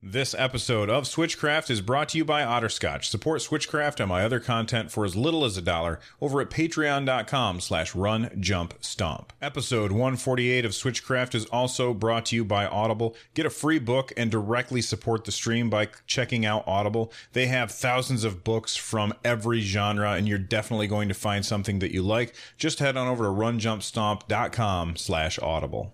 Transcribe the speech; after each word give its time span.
This 0.00 0.32
episode 0.38 0.88
of 0.88 1.04
Switchcraft 1.04 1.70
is 1.70 1.80
brought 1.80 2.10
to 2.10 2.18
you 2.18 2.24
by 2.24 2.42
Otterscotch. 2.42 3.06
Support 3.06 3.40
Switchcraft 3.40 3.98
and 3.98 4.08
my 4.08 4.22
other 4.22 4.38
content 4.38 4.92
for 4.92 5.04
as 5.04 5.16
little 5.16 5.44
as 5.44 5.56
a 5.56 5.60
dollar 5.60 5.98
over 6.20 6.40
at 6.40 6.50
patreon.com 6.50 7.60
slash 7.60 7.96
run 7.96 8.30
jump 8.38 8.74
stomp. 8.80 9.32
Episode 9.42 9.90
148 9.90 10.64
of 10.64 10.70
Switchcraft 10.70 11.34
is 11.34 11.46
also 11.46 11.92
brought 11.92 12.26
to 12.26 12.36
you 12.36 12.44
by 12.44 12.64
Audible. 12.64 13.16
Get 13.34 13.44
a 13.44 13.50
free 13.50 13.80
book 13.80 14.12
and 14.16 14.30
directly 14.30 14.82
support 14.82 15.24
the 15.24 15.32
stream 15.32 15.68
by 15.68 15.88
checking 16.06 16.46
out 16.46 16.62
Audible. 16.68 17.12
They 17.32 17.46
have 17.46 17.72
thousands 17.72 18.22
of 18.22 18.44
books 18.44 18.76
from 18.76 19.12
every 19.24 19.62
genre 19.62 20.12
and 20.12 20.28
you're 20.28 20.38
definitely 20.38 20.86
going 20.86 21.08
to 21.08 21.14
find 21.14 21.44
something 21.44 21.80
that 21.80 21.90
you 21.90 22.04
like. 22.04 22.36
Just 22.56 22.78
head 22.78 22.96
on 22.96 23.08
over 23.08 23.24
to 23.24 23.30
runjumpstomp.com 23.30 24.94
slash 24.94 25.40
audible. 25.40 25.92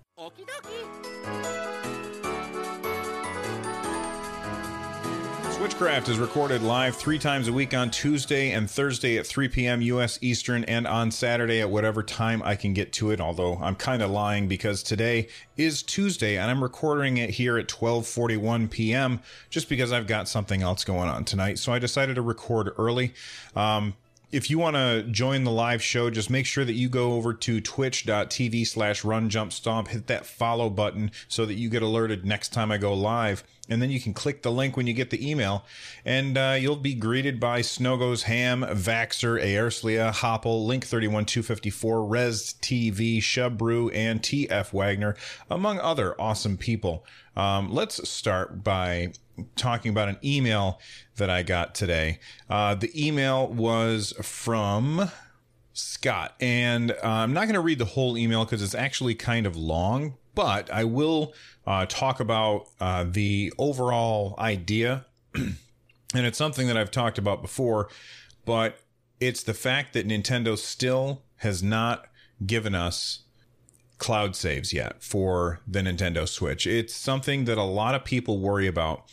Switchcraft 5.65 6.11
is 6.11 6.19
recorded 6.19 6.63
live 6.63 6.95
three 6.95 7.19
times 7.19 7.49
a 7.49 7.53
week 7.53 7.73
on 7.73 7.91
Tuesday 7.91 8.51
and 8.51 8.70
Thursday 8.70 9.17
at 9.17 9.27
3 9.27 9.48
p.m. 9.48 9.81
U.S. 9.81 10.19
Eastern 10.21 10.62
and 10.65 10.87
on 10.87 11.11
Saturday 11.11 11.62
at 11.62 11.71
whatever 11.71 12.03
time 12.03 12.43
I 12.43 12.55
can 12.55 12.75
get 12.75 12.93
to 12.93 13.11
it. 13.11 13.19
Although 13.19 13.56
I'm 13.56 13.75
kind 13.75 14.03
of 14.03 14.11
lying 14.11 14.47
because 14.47 14.83
today 14.83 15.29
is 15.56 15.83
Tuesday 15.83 16.37
and 16.37 16.51
I'm 16.51 16.62
recording 16.62 17.17
it 17.17 17.31
here 17.31 17.56
at 17.56 17.69
12:41 17.69 18.69
p.m. 18.69 19.21
just 19.48 19.71
because 19.71 19.91
I've 19.91 20.06
got 20.06 20.29
something 20.29 20.61
else 20.61 20.84
going 20.84 21.09
on 21.09 21.25
tonight. 21.25 21.59
So 21.59 21.73
I 21.73 21.78
decided 21.78 22.17
to 22.17 22.23
record 22.23 22.73
early. 22.77 23.15
Um, 23.56 23.95
if 24.33 24.51
you 24.51 24.59
want 24.59 24.77
to 24.77 25.03
join 25.05 25.45
the 25.45 25.51
live 25.51 25.83
show, 25.83 26.11
just 26.11 26.28
make 26.28 26.45
sure 26.45 26.67
that 26.67 26.75
you 26.75 26.91
go 26.91 27.15
over 27.15 27.33
to 27.33 27.62
twitch.tv 27.62 28.67
slash 28.67 29.03
run 29.03 29.31
jump 29.31 29.51
stomp, 29.51 29.89
hit 29.89 30.09
that 30.09 30.27
follow 30.27 30.69
button 30.69 31.11
so 31.27 31.47
that 31.47 31.55
you 31.55 31.71
get 31.71 31.83
alerted 31.83 32.27
next 32.27 32.53
time 32.53 32.71
I 32.71 32.77
go 32.77 32.93
live. 32.93 33.45
And 33.69 33.81
then 33.81 33.91
you 33.91 33.98
can 33.98 34.12
click 34.12 34.43
the 34.43 34.53
link 34.53 34.77
when 34.77 34.87
you 34.87 34.93
get 34.93 35.09
the 35.09 35.31
email, 35.31 35.65
and 36.05 36.37
uh, 36.37 36.57
you'll 36.61 36.77
be 36.77 36.95
greeted 36.95 37.41
by 37.41 37.61
Snogos 37.61 38.25
Ham, 38.25 38.61
Vaxer, 38.61 39.43
Aerslia, 39.43 40.12
Hopple, 40.12 40.67
Link 40.67 40.84
31254, 40.84 42.05
Res 42.05 42.55
TV, 42.61 43.19
Shubrew, 43.19 43.91
and 43.95 44.21
TF 44.21 44.73
Wagner, 44.75 45.17
among 45.51 45.81
other 45.81 46.15
awesome 46.21 46.59
people. 46.59 47.06
Um, 47.37 47.73
let's 47.73 48.06
start 48.06 48.62
by 48.62 49.12
talking 49.56 49.91
about 49.91 50.09
an 50.09 50.19
email 50.23 50.78
that 51.17 51.31
I 51.31 51.43
got 51.43 51.75
today. 51.75 52.19
Uh, 52.49 52.75
the 52.75 52.91
email 52.95 53.49
was 53.49 54.12
from 54.23 55.11
Scott, 55.75 56.34
and 56.41 56.92
uh, 56.92 56.97
I'm 57.03 57.33
not 57.33 57.42
going 57.42 57.55
to 57.55 57.61
read 57.61 57.78
the 57.78 57.84
whole 57.84 58.17
email 58.17 58.44
because 58.44 58.62
it's 58.62 58.75
actually 58.75 59.14
kind 59.14 59.44
of 59.44 59.56
long, 59.56 60.14
but 60.34 60.72
I 60.72 60.84
will 60.84 61.34
uh, 61.66 61.86
talk 61.86 62.20
about 62.20 62.69
uh, 62.81 63.05
the 63.08 63.53
overall 63.58 64.36
idea. 64.39 65.05
and 65.34 65.56
it's 66.14 66.39
something 66.39 66.69
that 66.69 66.77
I've 66.77 66.92
talked 66.92 67.19
about 67.19 67.42
before, 67.42 67.89
but 68.44 68.78
it's 69.19 69.42
the 69.42 69.55
fact 69.55 69.92
that 69.94 70.06
Nintendo 70.06 70.56
still 70.56 71.22
has 71.39 71.62
not 71.62 72.06
given 72.47 72.75
us 72.75 73.25
cloud 73.99 74.37
saves 74.37 74.72
yet 74.72 75.03
for 75.03 75.60
the 75.66 75.81
Nintendo 75.81 76.28
Switch. 76.28 76.66
It's 76.66 76.94
something 76.94 77.47
that 77.47 77.59
a 77.59 77.65
lot 77.65 77.94
of 77.94 78.04
people 78.04 78.38
worry 78.38 78.66
about. 78.66 79.04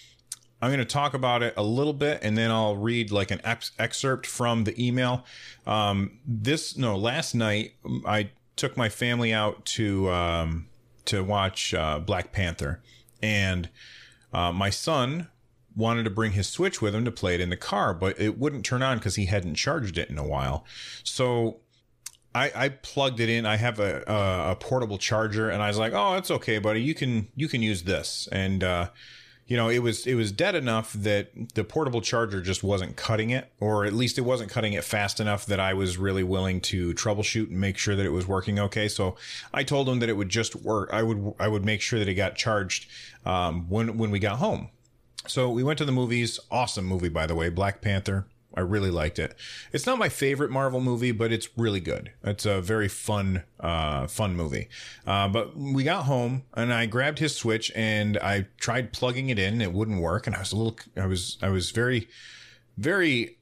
I'm 0.61 0.69
going 0.69 0.79
to 0.79 0.85
talk 0.85 1.13
about 1.13 1.43
it 1.43 1.53
a 1.57 1.63
little 1.63 1.93
bit 1.93 2.19
and 2.21 2.37
then 2.37 2.51
I'll 2.51 2.75
read 2.75 3.11
like 3.11 3.31
an 3.31 3.41
ex- 3.43 3.71
excerpt 3.79 4.25
from 4.27 4.63
the 4.63 4.85
email. 4.85 5.25
Um, 5.65 6.19
this, 6.25 6.77
no, 6.77 6.97
last 6.97 7.33
night 7.33 7.73
I 8.05 8.29
took 8.55 8.77
my 8.77 8.89
family 8.89 9.33
out 9.33 9.65
to, 9.65 10.09
um, 10.11 10.67
to 11.05 11.23
watch 11.23 11.73
uh, 11.73 11.99
Black 11.99 12.31
Panther 12.31 12.81
and 13.21 13.69
uh, 14.33 14.51
my 14.51 14.69
son 14.69 15.27
wanted 15.75 16.03
to 16.03 16.09
bring 16.09 16.33
his 16.33 16.47
Switch 16.47 16.81
with 16.81 16.93
him 16.93 17.05
to 17.05 17.11
play 17.11 17.35
it 17.35 17.41
in 17.41 17.49
the 17.49 17.57
car, 17.57 17.93
but 17.93 18.19
it 18.19 18.37
wouldn't 18.37 18.65
turn 18.65 18.83
on 18.83 18.97
because 18.97 19.15
he 19.15 19.25
hadn't 19.25 19.55
charged 19.55 19.97
it 19.97 20.09
in 20.09 20.17
a 20.17 20.27
while. 20.27 20.65
So 21.03 21.61
I, 22.33 22.51
I 22.55 22.69
plugged 22.69 23.19
it 23.19 23.29
in. 23.29 23.45
I 23.45 23.57
have 23.57 23.79
a, 23.79 24.03
a, 24.07 24.51
a 24.51 24.55
portable 24.55 24.97
charger, 24.97 25.49
and 25.49 25.61
I 25.61 25.67
was 25.67 25.77
like, 25.77 25.93
"Oh, 25.93 26.15
it's 26.15 26.31
okay, 26.31 26.59
buddy. 26.59 26.81
You 26.81 26.93
can 26.93 27.27
you 27.35 27.47
can 27.47 27.61
use 27.61 27.83
this." 27.83 28.27
And 28.31 28.63
uh, 28.63 28.89
you 29.51 29.57
know, 29.57 29.67
it 29.67 29.79
was 29.79 30.07
it 30.07 30.15
was 30.15 30.31
dead 30.31 30.55
enough 30.55 30.93
that 30.93 31.55
the 31.55 31.65
portable 31.65 31.99
charger 31.99 32.39
just 32.39 32.63
wasn't 32.63 32.95
cutting 32.95 33.31
it, 33.31 33.51
or 33.59 33.83
at 33.83 33.91
least 33.91 34.17
it 34.17 34.21
wasn't 34.21 34.49
cutting 34.49 34.71
it 34.71 34.85
fast 34.85 35.19
enough 35.19 35.45
that 35.47 35.59
I 35.59 35.73
was 35.73 35.97
really 35.97 36.23
willing 36.23 36.61
to 36.61 36.93
troubleshoot 36.93 37.49
and 37.49 37.59
make 37.59 37.77
sure 37.77 37.93
that 37.93 38.05
it 38.05 38.13
was 38.13 38.25
working 38.25 38.59
okay. 38.59 38.87
So 38.87 39.17
I 39.53 39.63
told 39.63 39.89
him 39.89 39.99
that 39.99 40.07
it 40.07 40.13
would 40.13 40.29
just 40.29 40.55
work. 40.55 40.89
I 40.93 41.03
would 41.03 41.33
I 41.37 41.49
would 41.49 41.65
make 41.65 41.81
sure 41.81 41.99
that 41.99 42.07
it 42.07 42.13
got 42.13 42.37
charged 42.37 42.89
um, 43.25 43.69
when 43.69 43.97
when 43.97 44.09
we 44.09 44.19
got 44.19 44.37
home. 44.37 44.69
So 45.27 45.49
we 45.49 45.63
went 45.63 45.79
to 45.79 45.85
the 45.85 45.91
movies. 45.91 46.39
Awesome 46.49 46.85
movie, 46.85 47.09
by 47.09 47.27
the 47.27 47.35
way, 47.35 47.49
Black 47.49 47.81
Panther. 47.81 48.27
I 48.55 48.61
really 48.61 48.91
liked 48.91 49.19
it. 49.19 49.35
It's 49.71 49.85
not 49.85 49.97
my 49.97 50.09
favorite 50.09 50.51
Marvel 50.51 50.81
movie, 50.81 51.11
but 51.11 51.31
it's 51.31 51.49
really 51.57 51.79
good. 51.79 52.11
It's 52.23 52.45
a 52.45 52.61
very 52.61 52.87
fun, 52.87 53.43
uh, 53.59 54.07
fun 54.07 54.35
movie. 54.35 54.67
Uh, 55.05 55.27
but 55.27 55.55
we 55.55 55.83
got 55.83 56.03
home 56.03 56.43
and 56.53 56.73
I 56.73 56.85
grabbed 56.85 57.19
his 57.19 57.35
Switch 57.35 57.71
and 57.75 58.17
I 58.17 58.47
tried 58.57 58.93
plugging 58.93 59.29
it 59.29 59.39
in. 59.39 59.61
It 59.61 59.73
wouldn't 59.73 60.01
work, 60.01 60.27
and 60.27 60.35
I 60.35 60.39
was 60.39 60.51
a 60.51 60.57
little. 60.57 60.77
I 60.97 61.05
was. 61.05 61.37
I 61.41 61.49
was 61.49 61.71
very, 61.71 62.07
very. 62.77 63.37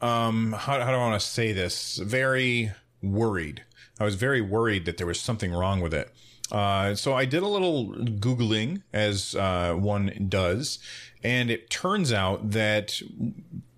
Um, 0.00 0.52
how, 0.52 0.80
how 0.80 0.90
do 0.90 0.96
I 0.96 0.98
want 0.98 1.20
to 1.20 1.26
say 1.26 1.52
this? 1.52 1.96
Very 1.98 2.72
worried. 3.02 3.62
I 4.00 4.04
was 4.04 4.16
very 4.16 4.40
worried 4.40 4.86
that 4.86 4.96
there 4.96 5.06
was 5.06 5.20
something 5.20 5.52
wrong 5.52 5.80
with 5.80 5.94
it. 5.94 6.12
Uh, 6.50 6.94
so 6.94 7.14
I 7.14 7.24
did 7.24 7.42
a 7.42 7.48
little 7.48 7.94
googling, 7.94 8.82
as 8.92 9.34
uh, 9.34 9.74
one 9.74 10.26
does, 10.28 10.78
and 11.22 11.50
it 11.50 11.70
turns 11.70 12.12
out 12.12 12.50
that 12.50 13.00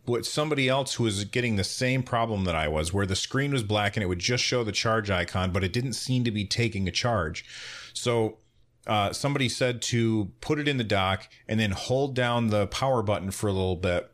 what 0.06 0.26
somebody 0.26 0.68
else 0.68 0.94
who 0.94 1.04
was 1.04 1.24
getting 1.24 1.56
the 1.56 1.64
same 1.64 2.02
problem 2.02 2.44
that 2.44 2.54
I 2.54 2.68
was, 2.68 2.92
where 2.92 3.06
the 3.06 3.16
screen 3.16 3.52
was 3.52 3.62
black 3.62 3.96
and 3.96 4.02
it 4.02 4.06
would 4.06 4.18
just 4.18 4.44
show 4.44 4.64
the 4.64 4.72
charge 4.72 5.10
icon, 5.10 5.50
but 5.52 5.64
it 5.64 5.72
didn't 5.72 5.94
seem 5.94 6.24
to 6.24 6.30
be 6.30 6.44
taking 6.44 6.88
a 6.88 6.92
charge. 6.92 7.44
So 7.92 8.38
uh, 8.86 9.12
somebody 9.12 9.48
said 9.48 9.82
to 9.82 10.30
put 10.40 10.58
it 10.58 10.68
in 10.68 10.76
the 10.76 10.84
dock 10.84 11.28
and 11.48 11.58
then 11.58 11.72
hold 11.72 12.14
down 12.14 12.48
the 12.48 12.66
power 12.68 13.02
button 13.02 13.30
for 13.30 13.48
a 13.48 13.52
little 13.52 13.76
bit 13.76 14.10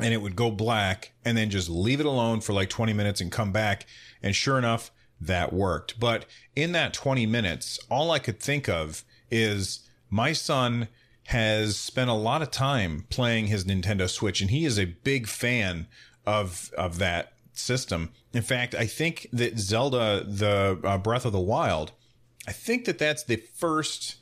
and 0.00 0.12
it 0.12 0.20
would 0.20 0.36
go 0.36 0.50
black 0.50 1.12
and 1.24 1.36
then 1.36 1.50
just 1.50 1.68
leave 1.68 2.00
it 2.00 2.06
alone 2.06 2.40
for 2.40 2.52
like 2.52 2.68
20 2.68 2.92
minutes 2.92 3.20
and 3.20 3.32
come 3.32 3.52
back. 3.52 3.86
And 4.22 4.34
sure 4.34 4.58
enough, 4.58 4.90
that 5.20 5.52
worked. 5.52 5.98
But 5.98 6.26
in 6.54 6.72
that 6.72 6.92
20 6.92 7.24
minutes, 7.26 7.78
all 7.90 8.10
I 8.10 8.18
could 8.18 8.40
think 8.40 8.68
of 8.68 9.04
is 9.30 9.88
my 10.10 10.32
son 10.32 10.88
has 11.26 11.76
spent 11.76 12.08
a 12.08 12.14
lot 12.14 12.40
of 12.40 12.50
time 12.50 13.04
playing 13.10 13.48
his 13.48 13.64
Nintendo 13.64 14.08
Switch, 14.08 14.40
and 14.40 14.50
he 14.50 14.64
is 14.64 14.78
a 14.78 14.84
big 14.84 15.26
fan 15.26 15.88
of 16.24 16.70
of 16.76 16.98
that 16.98 17.32
system. 17.52 18.10
In 18.32 18.42
fact, 18.42 18.74
I 18.74 18.86
think 18.86 19.28
that 19.32 19.58
Zelda: 19.58 20.24
The 20.24 20.78
uh, 20.84 20.98
Breath 20.98 21.24
of 21.24 21.32
the 21.32 21.40
Wild, 21.40 21.92
I 22.46 22.52
think 22.52 22.84
that 22.84 22.98
that's 22.98 23.24
the 23.24 23.36
first 23.36 24.16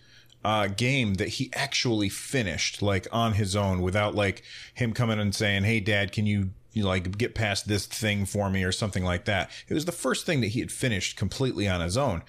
uh, 0.45 0.69
game 0.69 1.15
that 1.15 1.29
he 1.29 1.51
actually 1.55 2.09
finished 2.09 2.81
like 2.81 3.07
on 3.13 3.35
his 3.35 3.55
own 3.55 3.83
without 3.83 4.15
like 4.15 4.43
him 4.73 4.93
coming 4.93 5.19
and 5.19 5.35
saying, 5.35 5.65
"Hey, 5.65 5.81
Dad, 5.81 6.13
can 6.13 6.27
you?" 6.27 6.51
You 6.73 6.83
like 6.83 7.17
get 7.17 7.37
past 7.37 7.69
this 7.69 7.87
thing 7.87 8.27
for 8.27 8.51
me 8.51 8.65
or 8.65 8.73
something 8.73 9.05
like 9.05 9.27
that. 9.27 9.49
It 9.69 9.75
was 9.75 9.85
the 9.85 9.93
first 9.93 10.27
thing 10.27 10.41
that 10.41 10.49
he 10.49 10.59
had 10.59 10.73
finished 10.73 11.17
completely 11.17 11.69
on 11.69 11.81
his 11.81 11.97
own. 11.97 12.25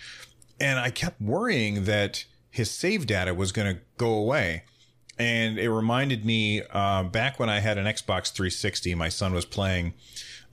And 0.61 0.77
I 0.77 0.91
kept 0.91 1.19
worrying 1.19 1.85
that 1.85 2.25
his 2.55 2.71
save 2.71 3.05
data 3.05 3.33
was 3.33 3.51
going 3.51 3.75
to 3.75 3.81
go 3.97 4.13
away. 4.13 4.63
And 5.19 5.59
it 5.59 5.69
reminded 5.69 6.25
me 6.25 6.61
uh, 6.71 7.03
back 7.03 7.37
when 7.37 7.49
I 7.49 7.59
had 7.59 7.77
an 7.77 7.85
Xbox 7.85 8.31
360, 8.31 8.95
my 8.95 9.09
son 9.09 9.33
was 9.33 9.43
playing 9.43 9.93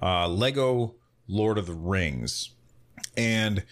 uh, 0.02 0.26
Lego 0.26 0.96
Lord 1.28 1.58
of 1.58 1.66
the 1.66 1.74
Rings. 1.74 2.50
And, 3.16 3.62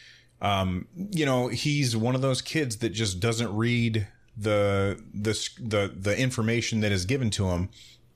um, 0.41 0.87
you 0.95 1.27
know, 1.27 1.49
he's 1.49 1.97
one 1.97 2.15
of 2.15 2.23
those 2.23 2.41
kids 2.41 2.77
that 2.79 2.91
just 2.91 3.19
doesn't 3.19 3.55
read 3.55 4.07
the, 4.37 5.03
the, 5.13 5.49
the, 5.61 5.93
the 5.97 6.17
information 6.17 6.81
that 6.81 6.93
is 6.93 7.07
given 7.07 7.31
to 7.31 7.49
him 7.49 7.69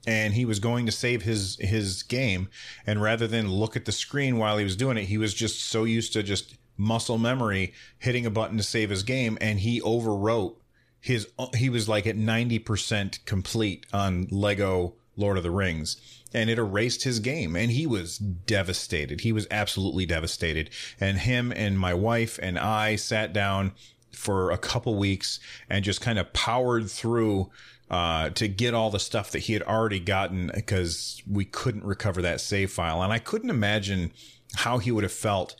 and 0.06 0.34
he 0.34 0.44
was 0.44 0.58
going 0.58 0.84
to 0.84 0.92
save 0.92 1.22
his 1.22 1.56
his 1.60 2.02
game 2.02 2.50
and 2.86 3.00
rather 3.00 3.26
than 3.26 3.50
look 3.50 3.74
at 3.74 3.86
the 3.86 3.92
screen 3.92 4.36
while 4.36 4.58
he 4.58 4.64
was 4.64 4.76
doing 4.76 4.98
it 4.98 5.04
he 5.04 5.16
was 5.16 5.32
just 5.32 5.64
so 5.64 5.84
used 5.84 6.12
to 6.12 6.22
just 6.22 6.58
muscle 6.76 7.18
memory 7.18 7.72
hitting 7.98 8.26
a 8.26 8.30
button 8.30 8.56
to 8.56 8.62
save 8.62 8.90
his 8.90 9.02
game 9.02 9.38
and 9.40 9.60
he 9.60 9.80
overwrote 9.80 10.56
his 11.00 11.28
he 11.54 11.68
was 11.68 11.88
like 11.88 12.06
at 12.06 12.16
90% 12.16 13.24
complete 13.26 13.86
on 13.92 14.26
Lego 14.30 14.94
Lord 15.16 15.36
of 15.36 15.42
the 15.42 15.50
Rings 15.50 16.24
and 16.34 16.50
it 16.50 16.58
erased 16.58 17.04
his 17.04 17.20
game 17.20 17.54
and 17.54 17.70
he 17.70 17.86
was 17.86 18.18
devastated. 18.18 19.20
He 19.20 19.32
was 19.32 19.46
absolutely 19.50 20.04
devastated. 20.04 20.70
And 21.00 21.18
him 21.18 21.52
and 21.54 21.78
my 21.78 21.94
wife 21.94 22.38
and 22.42 22.58
I 22.58 22.96
sat 22.96 23.32
down 23.32 23.72
for 24.10 24.50
a 24.50 24.58
couple 24.58 24.96
weeks 24.96 25.38
and 25.70 25.84
just 25.84 26.00
kind 26.00 26.18
of 26.18 26.32
powered 26.32 26.90
through 26.90 27.50
uh, 27.90 28.30
to 28.30 28.48
get 28.48 28.74
all 28.74 28.90
the 28.90 28.98
stuff 28.98 29.30
that 29.30 29.40
he 29.40 29.52
had 29.52 29.62
already 29.62 30.00
gotten 30.00 30.50
because 30.54 31.22
we 31.30 31.44
couldn't 31.44 31.84
recover 31.84 32.22
that 32.22 32.40
save 32.40 32.72
file. 32.72 33.02
And 33.02 33.12
I 33.12 33.18
couldn't 33.18 33.50
imagine 33.50 34.12
how 34.56 34.78
he 34.78 34.90
would 34.90 35.04
have 35.04 35.12
felt 35.12 35.54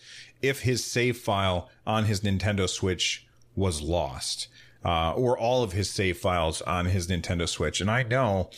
if 0.49 0.61
his 0.61 0.85
save 0.85 1.17
file 1.19 1.71
on 1.87 2.05
his 2.05 2.21
Nintendo 2.21 2.69
Switch 2.69 3.27
was 3.55 3.81
lost. 3.81 4.49
Uh, 4.85 5.15
or 5.15 5.39
all 5.39 5.63
of 5.63 5.73
his 5.73 5.89
save 5.89 6.19
files 6.19 6.61
on 6.63 6.85
his 6.85 7.07
Nintendo 7.07 7.49
Switch. 7.49 7.81
And 7.81 7.91
I 7.91 8.03
know 8.03 8.51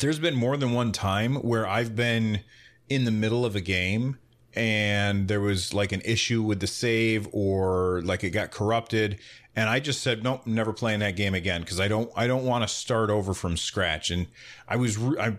there's 0.00 0.18
been 0.18 0.34
more 0.34 0.56
than 0.56 0.72
one 0.72 0.90
time 0.90 1.36
where 1.36 1.66
I've 1.66 1.94
been 1.94 2.40
in 2.88 3.04
the 3.04 3.10
middle 3.10 3.44
of 3.44 3.54
a 3.54 3.60
game 3.60 4.18
and 4.54 5.28
there 5.28 5.40
was 5.40 5.74
like 5.74 5.92
an 5.92 6.00
issue 6.04 6.42
with 6.42 6.60
the 6.60 6.66
save 6.66 7.28
or 7.32 8.00
like 8.04 8.24
it 8.24 8.30
got 8.30 8.50
corrupted 8.50 9.18
and 9.54 9.68
I 9.68 9.80
just 9.80 10.02
said 10.02 10.22
nope 10.22 10.46
never 10.46 10.72
playing 10.72 11.00
that 11.00 11.16
game 11.16 11.34
again 11.34 11.60
because 11.60 11.78
I 11.78 11.88
don't 11.88 12.10
I 12.16 12.26
don't 12.26 12.44
want 12.44 12.66
to 12.66 12.68
start 12.68 13.10
over 13.10 13.34
from 13.34 13.56
scratch 13.56 14.10
and 14.10 14.26
I 14.66 14.76
was 14.76 14.98
I 15.18 15.36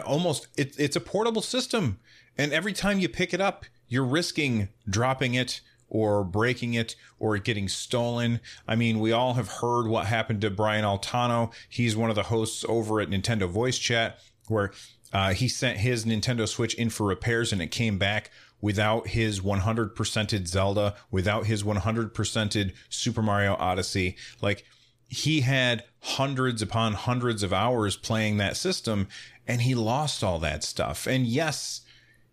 almost 0.00 0.48
it, 0.56 0.74
it's 0.78 0.96
a 0.96 1.00
portable 1.00 1.42
system 1.42 2.00
and 2.38 2.52
every 2.52 2.72
time 2.72 2.98
you 2.98 3.08
pick 3.08 3.34
it 3.34 3.40
up 3.40 3.66
you're 3.88 4.04
risking 4.04 4.68
dropping 4.88 5.34
it 5.34 5.60
or 5.88 6.22
breaking 6.22 6.74
it 6.74 6.94
or 7.18 7.36
getting 7.38 7.68
stolen. 7.68 8.40
I 8.66 8.76
mean, 8.76 9.00
we 9.00 9.12
all 9.12 9.34
have 9.34 9.48
heard 9.48 9.86
what 9.86 10.06
happened 10.06 10.42
to 10.42 10.50
Brian 10.50 10.84
Altano. 10.84 11.52
He's 11.68 11.96
one 11.96 12.10
of 12.10 12.16
the 12.16 12.24
hosts 12.24 12.64
over 12.68 13.00
at 13.00 13.08
Nintendo 13.08 13.48
Voice 13.48 13.78
Chat 13.78 14.18
where 14.48 14.72
uh, 15.12 15.32
he 15.32 15.48
sent 15.48 15.78
his 15.78 16.04
Nintendo 16.04 16.46
Switch 16.46 16.74
in 16.74 16.90
for 16.90 17.06
repairs 17.06 17.52
and 17.52 17.62
it 17.62 17.70
came 17.70 17.98
back 17.98 18.30
without 18.60 19.08
his 19.08 19.40
100%ed 19.40 20.48
Zelda, 20.48 20.94
without 21.10 21.46
his 21.46 21.62
100%ed 21.62 22.72
Super 22.88 23.22
Mario 23.22 23.54
Odyssey. 23.54 24.16
Like, 24.42 24.64
he 25.08 25.40
had 25.40 25.84
hundreds 26.00 26.60
upon 26.60 26.92
hundreds 26.92 27.42
of 27.42 27.52
hours 27.52 27.96
playing 27.96 28.36
that 28.36 28.56
system 28.56 29.08
and 29.46 29.62
he 29.62 29.74
lost 29.74 30.22
all 30.22 30.38
that 30.40 30.62
stuff. 30.62 31.06
And 31.06 31.24
yes, 31.26 31.80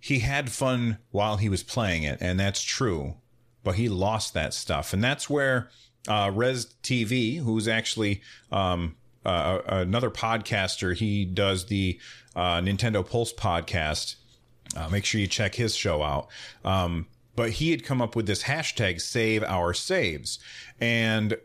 he 0.05 0.19
had 0.19 0.51
fun 0.51 0.97
while 1.11 1.37
he 1.37 1.49
was 1.49 1.63
playing 1.63 2.03
it, 2.03 2.17
and 2.21 2.39
that's 2.39 2.61
true 2.61 3.15
but 3.65 3.75
he 3.75 3.89
lost 3.89 4.33
that 4.35 4.53
stuff. 4.53 4.93
And 4.93 5.03
that's 5.03 5.29
where 5.29 5.69
uh, 6.07 6.31
Res 6.33 6.67
TV, 6.83 7.39
who's 7.39 7.67
actually 7.67 8.21
um, 8.51 8.95
uh, 9.25 9.59
another 9.67 10.11
podcaster, 10.11 10.95
he 10.95 11.25
does 11.25 11.65
the 11.65 11.99
uh, 12.35 12.59
Nintendo 12.61 13.05
Pulse 13.05 13.33
podcast. 13.33 14.15
Uh, 14.77 14.87
make 14.89 15.03
sure 15.03 15.19
you 15.19 15.27
check 15.27 15.55
his 15.55 15.75
show 15.75 16.03
out. 16.03 16.27
Um, 16.63 17.07
but 17.35 17.51
he 17.51 17.71
had 17.71 17.83
come 17.83 18.01
up 18.01 18.15
with 18.15 18.27
this 18.27 18.43
hashtag 18.43 19.01
save 19.01 19.43
our 19.43 19.73
saves. 19.73 20.39
And 20.79 21.37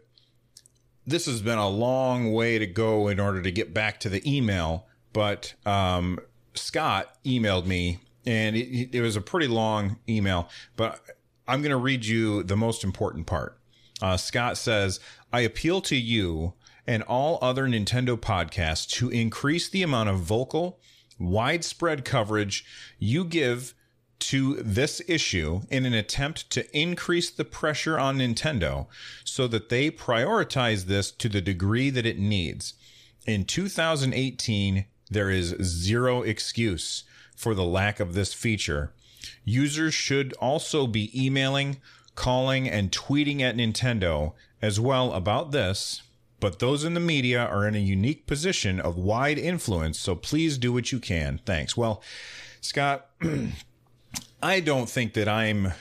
this 1.06 1.26
has 1.26 1.40
been 1.40 1.58
a 1.58 1.68
long 1.68 2.32
way 2.32 2.58
to 2.58 2.66
go 2.66 3.08
in 3.08 3.18
order 3.18 3.42
to 3.42 3.50
get 3.50 3.72
back 3.72 3.98
to 4.00 4.08
the 4.08 4.22
email. 4.30 4.86
But 5.12 5.54
um, 5.64 6.20
Scott 6.54 7.16
emailed 7.24 7.66
me, 7.66 7.98
and 8.26 8.56
it, 8.56 8.94
it 8.94 9.00
was 9.00 9.16
a 9.16 9.20
pretty 9.20 9.48
long 9.48 9.98
email. 10.08 10.48
But 10.76 11.00
I'm 11.46 11.62
going 11.62 11.70
to 11.70 11.76
read 11.76 12.04
you 12.04 12.42
the 12.42 12.56
most 12.56 12.84
important 12.84 13.26
part. 13.26 13.58
Uh, 14.02 14.16
Scott 14.16 14.56
says, 14.56 15.00
I 15.32 15.40
appeal 15.40 15.80
to 15.82 15.96
you 15.96 16.54
and 16.86 17.02
all 17.04 17.38
other 17.42 17.66
Nintendo 17.66 18.16
podcasts 18.16 18.88
to 18.88 19.10
increase 19.10 19.68
the 19.68 19.82
amount 19.82 20.08
of 20.08 20.18
vocal, 20.18 20.80
widespread 21.18 22.04
coverage 22.04 22.64
you 22.98 23.24
give 23.24 23.74
to 24.20 24.56
this 24.56 25.00
issue 25.08 25.62
in 25.70 25.86
an 25.86 25.94
attempt 25.94 26.50
to 26.50 26.78
increase 26.78 27.30
the 27.30 27.44
pressure 27.44 27.98
on 27.98 28.18
Nintendo 28.18 28.86
so 29.24 29.46
that 29.46 29.70
they 29.70 29.90
prioritize 29.90 30.84
this 30.84 31.10
to 31.10 31.28
the 31.28 31.40
degree 31.40 31.90
that 31.90 32.06
it 32.06 32.18
needs. 32.18 32.74
In 33.26 33.44
2018, 33.44 34.84
there 35.10 35.30
is 35.30 35.56
zero 35.60 36.22
excuse 36.22 37.04
for 37.40 37.54
the 37.54 37.64
lack 37.64 38.00
of 38.00 38.14
this 38.14 38.34
feature 38.34 38.92
Users 39.44 39.94
should 39.94 40.32
also 40.34 40.86
be 40.86 41.10
emailing, 41.14 41.78
calling, 42.14 42.68
and 42.68 42.90
tweeting 42.90 43.40
at 43.40 43.56
Nintendo 43.56 44.32
as 44.62 44.78
well 44.78 45.12
about 45.12 45.52
this, 45.52 46.02
but 46.38 46.58
those 46.58 46.84
in 46.84 46.94
the 46.94 47.00
media 47.00 47.44
are 47.44 47.66
in 47.66 47.74
a 47.74 47.78
unique 47.78 48.26
position 48.26 48.80
of 48.80 48.96
wide 48.96 49.38
influence, 49.38 49.98
so 49.98 50.14
please 50.14 50.58
do 50.58 50.72
what 50.72 50.92
you 50.92 50.98
can. 50.98 51.40
Thanks. 51.44 51.76
Well, 51.76 52.02
Scott, 52.60 53.08
I 54.42 54.60
don't 54.60 54.88
think 54.88 55.14
that 55.14 55.28
I'm 55.28 55.72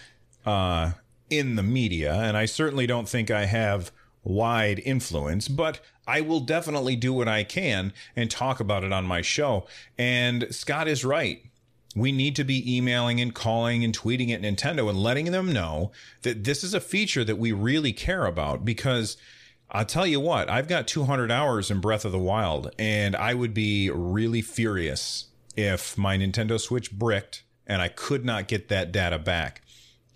uh, 0.46 0.92
in 1.30 1.56
the 1.56 1.64
media, 1.64 2.14
and 2.14 2.36
I 2.36 2.46
certainly 2.46 2.88
don't 2.88 3.08
think 3.08 3.32
I 3.32 3.46
have 3.46 3.92
wide 4.24 4.80
influence, 4.80 5.48
but 5.48 5.80
I 6.08 6.22
will 6.22 6.40
definitely 6.40 6.96
do 6.96 7.14
what 7.14 7.28
I 7.28 7.44
can 7.44 7.94
and 8.16 8.30
talk 8.30 8.60
about 8.60 8.84
it 8.84 8.92
on 8.92 9.06
my 9.06 9.22
show. 9.22 9.68
And 9.98 10.48
Scott 10.50 10.88
is 10.88 11.06
right 11.06 11.49
we 11.96 12.12
need 12.12 12.36
to 12.36 12.44
be 12.44 12.78
emailing 12.78 13.20
and 13.20 13.34
calling 13.34 13.84
and 13.84 13.98
tweeting 13.98 14.32
at 14.32 14.42
Nintendo 14.42 14.90
and 14.90 15.02
letting 15.02 15.32
them 15.32 15.52
know 15.52 15.92
that 16.22 16.44
this 16.44 16.64
is 16.64 16.74
a 16.74 16.80
feature 16.80 17.24
that 17.24 17.38
we 17.38 17.52
really 17.52 17.94
care 17.94 18.26
about 18.26 18.64
because 18.64 19.18
I'll 19.72 19.86
tell 19.86 20.06
you 20.06 20.20
what, 20.20 20.50
I've 20.50 20.68
got 20.68 20.88
200 20.88 21.32
hours 21.32 21.72
in 21.72 21.82
Breath 21.82 22.06
of 22.06 22.12
the 22.12 22.20
Wild 22.20 22.72
and 22.78 23.16
I 23.16 23.34
would 23.34 23.54
be 23.54 23.90
really 23.90 24.42
furious 24.42 25.28
if 25.56 25.98
my 25.98 26.18
Nintendo 26.18 26.60
Switch 26.60 26.92
bricked 26.92 27.44
and 27.66 27.82
I 27.82 27.88
could 27.88 28.24
not 28.24 28.48
get 28.48 28.70
that 28.70 28.92
data 28.92 29.20
back 29.20 29.62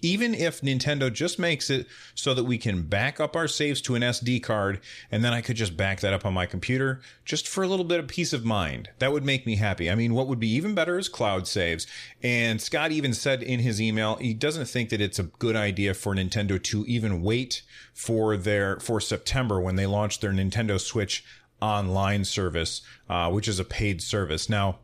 even 0.03 0.35
if 0.35 0.61
Nintendo 0.61 1.11
just 1.11 1.39
makes 1.39 1.69
it 1.69 1.87
so 2.13 2.33
that 2.33 2.43
we 2.43 2.57
can 2.57 2.83
back 2.83 3.19
up 3.19 3.35
our 3.35 3.47
saves 3.47 3.81
to 3.81 3.95
an 3.95 4.01
SD 4.01 4.43
card 4.43 4.81
and 5.09 5.23
then 5.23 5.33
I 5.33 5.41
could 5.41 5.55
just 5.55 5.77
back 5.77 6.01
that 6.01 6.13
up 6.13 6.25
on 6.25 6.33
my 6.33 6.45
computer 6.45 7.01
just 7.23 7.47
for 7.47 7.63
a 7.63 7.67
little 7.67 7.85
bit 7.85 7.99
of 7.99 8.07
peace 8.07 8.33
of 8.33 8.43
mind. 8.43 8.89
That 8.99 9.13
would 9.13 9.23
make 9.23 9.45
me 9.45 9.55
happy. 9.55 9.89
I 9.89 9.95
mean, 9.95 10.13
what 10.13 10.27
would 10.27 10.39
be 10.39 10.49
even 10.49 10.75
better 10.75 10.99
is 10.99 11.07
cloud 11.07 11.47
saves. 11.47 11.87
And 12.21 12.61
Scott 12.61 12.91
even 12.91 13.13
said 13.13 13.41
in 13.41 13.61
his 13.61 13.81
email, 13.81 14.17
he 14.17 14.33
doesn't 14.33 14.65
think 14.65 14.89
that 14.89 15.01
it's 15.01 15.19
a 15.19 15.23
good 15.23 15.55
idea 15.55 15.93
for 15.93 16.13
Nintendo 16.13 16.61
to 16.61 16.85
even 16.85 17.21
wait 17.21 17.61
for 17.93 18.35
their, 18.35 18.79
for 18.81 18.99
September 18.99 19.61
when 19.61 19.77
they 19.77 19.85
launch 19.85 20.19
their 20.19 20.33
Nintendo 20.33 20.79
Switch 20.79 21.23
online 21.61 22.25
service, 22.25 22.81
uh, 23.09 23.31
which 23.31 23.47
is 23.47 23.57
a 23.57 23.63
paid 23.63 24.01
service. 24.01 24.49
Now, 24.49 24.79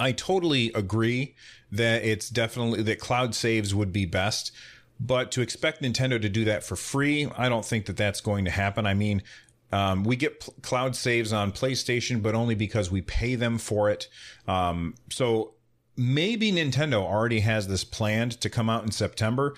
I 0.00 0.12
totally 0.12 0.72
agree 0.74 1.36
that 1.72 2.04
it's 2.04 2.28
definitely 2.28 2.82
that 2.82 3.00
cloud 3.00 3.34
saves 3.34 3.74
would 3.74 3.92
be 3.92 4.06
best. 4.06 4.52
But 4.98 5.30
to 5.32 5.42
expect 5.42 5.82
Nintendo 5.82 6.20
to 6.20 6.28
do 6.28 6.44
that 6.46 6.64
for 6.64 6.76
free, 6.76 7.28
I 7.36 7.48
don't 7.48 7.64
think 7.64 7.86
that 7.86 7.96
that's 7.96 8.20
going 8.20 8.46
to 8.46 8.50
happen. 8.50 8.86
I 8.86 8.94
mean, 8.94 9.22
um, 9.72 10.04
we 10.04 10.16
get 10.16 10.48
cloud 10.62 10.96
saves 10.96 11.32
on 11.32 11.52
PlayStation, 11.52 12.22
but 12.22 12.34
only 12.34 12.54
because 12.54 12.90
we 12.90 13.02
pay 13.02 13.34
them 13.34 13.58
for 13.58 13.90
it. 13.90 14.08
Um, 14.48 14.94
so 15.10 15.54
maybe 15.96 16.52
Nintendo 16.52 17.02
already 17.02 17.40
has 17.40 17.68
this 17.68 17.84
planned 17.84 18.40
to 18.40 18.48
come 18.48 18.70
out 18.70 18.84
in 18.84 18.90
September. 18.90 19.54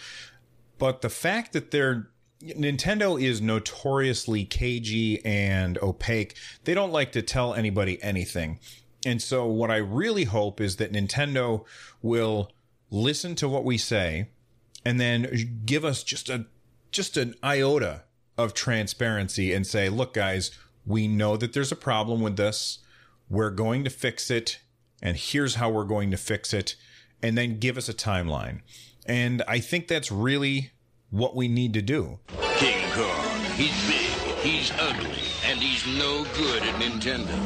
But 0.79 1.03
the 1.03 1.11
fact 1.11 1.53
that 1.53 1.71
they're 1.71 2.09
Nintendo 2.43 3.21
is 3.21 3.41
notoriously 3.41 4.45
cagey 4.45 5.25
and 5.25 5.77
opaque. 5.79 6.37
They 6.65 6.75
don't 6.75 6.93
like 6.93 7.11
to 7.13 7.23
tell 7.23 7.53
anybody 7.55 8.01
anything. 8.01 8.61
And 9.05 9.23
so, 9.23 9.47
what 9.47 9.71
I 9.71 9.77
really 9.77 10.25
hope 10.25 10.61
is 10.61 10.77
that 10.77 10.93
Nintendo 10.93 11.65
will 12.03 12.53
listen 12.91 13.35
to 13.37 13.49
what 13.49 13.65
we 13.65 13.79
say 13.79 14.31
and 14.85 15.01
then 15.01 15.61
give 15.65 15.85
us 15.85 16.03
just 16.03 16.29
a 16.29 16.47
just 16.91 17.17
an 17.17 17.35
iota 17.43 18.03
of 18.37 18.55
transparency 18.55 19.53
and 19.53 19.67
say, 19.67 19.89
"Look, 19.89 20.15
guys, 20.15 20.51
we 20.87 21.07
know 21.07 21.37
that 21.37 21.53
there's 21.53 21.73
a 21.73 21.77
problem 21.77 22.21
with 22.21 22.37
this. 22.37 22.79
We're 23.29 23.51
going 23.51 23.85
to 23.85 23.91
fix 23.91 24.31
it, 24.31 24.61
and 25.03 25.17
here's 25.17 25.57
how 25.57 25.71
we're 25.71 25.85
going 25.85 26.11
to 26.11 26.17
fix 26.17 26.53
it." 26.53 26.77
And 27.21 27.37
then 27.37 27.59
give 27.59 27.77
us 27.77 27.89
a 27.89 27.95
timeline. 27.95 28.61
And 29.05 29.43
I 29.49 29.59
think 29.59 29.89
that's 29.89 30.13
really 30.13 30.71
what 31.11 31.35
we 31.35 31.49
need 31.49 31.75
to 31.75 31.83
do. 31.83 32.21
King 32.59 32.91
Kong, 32.93 33.41
he's 33.57 33.89
big, 33.89 34.08
he's 34.49 34.73
ugly, 34.79 35.21
and 35.45 35.61
he's 35.61 35.87
no 35.99 36.25
good 36.35 36.63
at 36.63 36.75
Nintendo. 36.81 37.37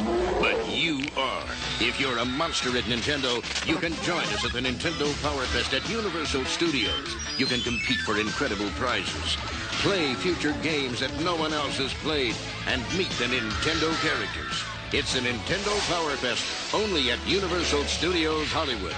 But 0.41 0.69
you 0.71 1.01
are. 1.17 1.45
If 1.81 1.99
you're 1.99 2.19
a 2.19 2.25
monster 2.25 2.77
at 2.79 2.85
Nintendo, 2.85 3.43
you 3.67 3.77
can 3.77 3.93
join 4.05 4.25
us 4.35 4.45
at 4.45 4.53
the 4.53 4.61
Nintendo 4.61 5.11
Power 5.23 5.43
Fest 5.47 5.75
at 5.75 5.89
Universal 5.91 6.45
Studios. 6.45 7.17
You 7.39 7.47
can 7.47 7.61
compete 7.63 7.99
for 8.07 8.21
incredible 8.21 8.71
prizes, 8.77 9.37
play 9.83 10.15
future 10.15 10.55
games 10.63 11.01
that 11.01 11.13
no 11.21 11.35
one 11.35 11.53
else 11.53 11.77
has 11.79 11.93
played, 11.95 12.37
and 12.69 12.81
meet 12.97 13.11
the 13.19 13.27
Nintendo 13.27 13.91
characters. 14.01 14.63
It's 14.93 15.15
the 15.15 15.21
Nintendo 15.21 15.75
Power 15.91 16.15
Fest, 16.23 16.73
only 16.73 17.11
at 17.11 17.19
Universal 17.27 17.83
Studios 17.85 18.47
Hollywood. 18.53 18.97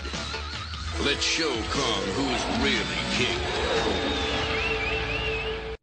Let's 1.07 1.25
show 1.25 1.55
Kong 1.73 2.03
who's 2.17 2.43
really 2.61 3.01
king. 3.17 4.04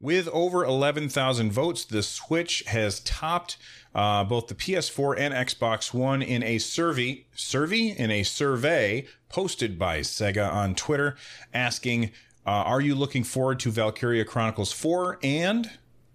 With 0.01 0.27
over 0.29 0.65
11,000 0.65 1.51
votes, 1.51 1.85
the 1.85 2.01
Switch 2.01 2.63
has 2.65 3.01
topped 3.01 3.57
uh, 3.93 4.23
both 4.23 4.47
the 4.47 4.55
PS4 4.55 5.15
and 5.19 5.31
Xbox 5.31 5.93
One 5.93 6.23
in 6.23 6.41
a 6.41 6.57
survey, 6.57 7.25
survey 7.35 7.89
in 7.89 8.09
a 8.09 8.23
survey 8.23 9.05
posted 9.29 9.77
by 9.77 9.99
Sega 9.99 10.51
on 10.51 10.73
Twitter, 10.73 11.17
asking, 11.53 12.05
uh, 12.47 12.49
"Are 12.49 12.81
you 12.81 12.95
looking 12.95 13.23
forward 13.23 13.59
to 13.59 13.69
Valkyria 13.69 14.25
Chronicles 14.25 14.71
4?" 14.71 15.19
and 15.21 15.69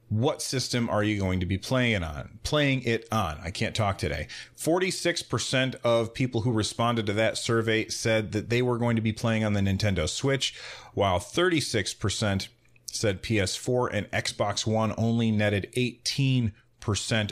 what 0.08 0.40
system 0.40 0.88
are 0.88 1.02
you 1.02 1.18
going 1.18 1.40
to 1.40 1.46
be 1.46 1.58
playing 1.58 2.04
on? 2.04 2.38
Playing 2.44 2.82
it 2.82 3.08
on. 3.10 3.38
I 3.42 3.50
can't 3.50 3.74
talk 3.74 3.98
today. 3.98 4.28
46% 4.56 5.74
of 5.82 6.14
people 6.14 6.42
who 6.42 6.52
responded 6.52 7.06
to 7.06 7.12
that 7.14 7.36
survey 7.36 7.88
said 7.88 8.30
that 8.30 8.48
they 8.48 8.62
were 8.62 8.78
going 8.78 8.94
to 8.96 9.02
be 9.02 9.12
playing 9.12 9.44
on 9.44 9.54
the 9.54 9.60
Nintendo 9.60 10.08
Switch, 10.08 10.54
while 10.94 11.18
36% 11.18 12.48
said 12.86 13.22
PS4 13.22 13.90
and 13.92 14.10
Xbox 14.10 14.66
One 14.66 14.94
only 14.96 15.30
netted 15.30 15.70
18% 15.76 16.52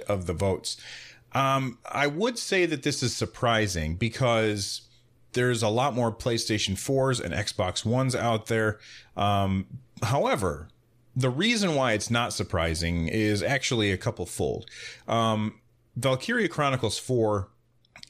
of 0.00 0.26
the 0.26 0.32
votes. 0.32 0.76
Um, 1.32 1.78
I 1.90 2.06
would 2.06 2.38
say 2.38 2.66
that 2.66 2.82
this 2.82 3.02
is 3.02 3.16
surprising 3.16 3.96
because 3.96 4.82
there's 5.32 5.62
a 5.62 5.68
lot 5.68 5.94
more 5.94 6.12
PlayStation 6.12 6.74
4s 6.74 7.20
and 7.20 7.34
Xbox 7.34 7.84
Ones 7.84 8.14
out 8.14 8.46
there. 8.46 8.78
Um, 9.16 9.66
however, 10.02 10.68
the 11.16 11.30
reason 11.30 11.74
why 11.74 11.92
it's 11.92 12.10
not 12.10 12.32
surprising 12.32 13.08
is 13.08 13.42
actually 13.42 13.92
a 13.92 13.96
couple 13.96 14.26
fold. 14.26 14.66
Um, 15.06 15.60
Valkyria 15.96 16.48
Chronicles 16.48 16.98
4 16.98 17.48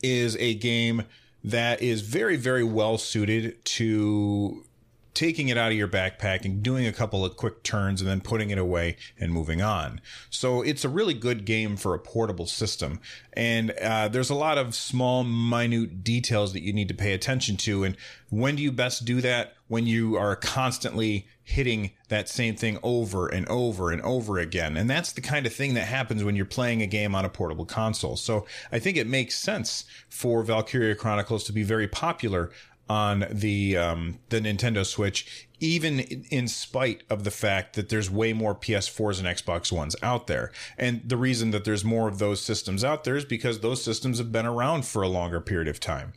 is 0.02 0.36
a 0.36 0.54
game 0.54 1.04
that 1.42 1.82
is 1.82 2.00
very, 2.00 2.36
very 2.36 2.64
well 2.64 2.96
suited 2.96 3.62
to 3.64 4.64
taking 5.14 5.48
it 5.48 5.56
out 5.56 5.70
of 5.70 5.78
your 5.78 5.88
backpack 5.88 6.44
and 6.44 6.62
doing 6.62 6.86
a 6.86 6.92
couple 6.92 7.24
of 7.24 7.36
quick 7.36 7.62
turns 7.62 8.00
and 8.00 8.10
then 8.10 8.20
putting 8.20 8.50
it 8.50 8.58
away 8.58 8.96
and 9.18 9.32
moving 9.32 9.62
on. 9.62 10.00
So 10.28 10.60
it's 10.60 10.84
a 10.84 10.88
really 10.88 11.14
good 11.14 11.44
game 11.44 11.76
for 11.76 11.94
a 11.94 11.98
portable 11.98 12.46
system. 12.46 13.00
And 13.32 13.70
uh, 13.70 14.08
there's 14.08 14.30
a 14.30 14.34
lot 14.34 14.58
of 14.58 14.74
small, 14.74 15.24
minute 15.24 16.02
details 16.02 16.52
that 16.52 16.62
you 16.62 16.72
need 16.72 16.88
to 16.88 16.94
pay 16.94 17.12
attention 17.12 17.56
to. 17.58 17.84
And 17.84 17.96
when 18.30 18.56
do 18.56 18.62
you 18.62 18.72
best 18.72 19.04
do 19.04 19.20
that? 19.20 19.54
When 19.68 19.86
you 19.86 20.16
are 20.16 20.36
constantly 20.36 21.26
hitting 21.44 21.90
that 22.08 22.28
same 22.28 22.56
thing 22.56 22.78
over 22.82 23.28
and 23.28 23.46
over 23.48 23.90
and 23.92 24.00
over 24.02 24.38
again. 24.38 24.76
And 24.76 24.88
that's 24.88 25.12
the 25.12 25.20
kind 25.20 25.46
of 25.46 25.52
thing 25.52 25.74
that 25.74 25.86
happens 25.86 26.24
when 26.24 26.36
you're 26.36 26.46
playing 26.46 26.80
a 26.80 26.86
game 26.86 27.14
on 27.14 27.24
a 27.24 27.28
portable 27.28 27.66
console. 27.66 28.16
So 28.16 28.46
I 28.72 28.78
think 28.78 28.96
it 28.96 29.06
makes 29.06 29.34
sense 29.34 29.84
for 30.08 30.42
Valkyria 30.42 30.94
Chronicles 30.94 31.44
to 31.44 31.52
be 31.52 31.62
very 31.62 31.86
popular 31.86 32.50
on 32.88 33.26
the 33.30 33.76
um, 33.76 34.18
the 34.28 34.40
Nintendo 34.40 34.84
Switch, 34.84 35.48
even 35.60 36.00
in 36.00 36.48
spite 36.48 37.02
of 37.08 37.24
the 37.24 37.30
fact 37.30 37.74
that 37.76 37.88
there's 37.88 38.10
way 38.10 38.32
more 38.32 38.54
PS4s 38.54 39.18
and 39.18 39.26
Xbox 39.26 39.72
Ones 39.72 39.96
out 40.02 40.26
there. 40.26 40.52
And 40.76 41.02
the 41.04 41.16
reason 41.16 41.50
that 41.52 41.64
there's 41.64 41.84
more 41.84 42.08
of 42.08 42.18
those 42.18 42.42
systems 42.42 42.84
out 42.84 43.04
there 43.04 43.16
is 43.16 43.24
because 43.24 43.60
those 43.60 43.82
systems 43.82 44.18
have 44.18 44.32
been 44.32 44.46
around 44.46 44.84
for 44.84 45.02
a 45.02 45.08
longer 45.08 45.40
period 45.40 45.68
of 45.68 45.80
time. 45.80 46.12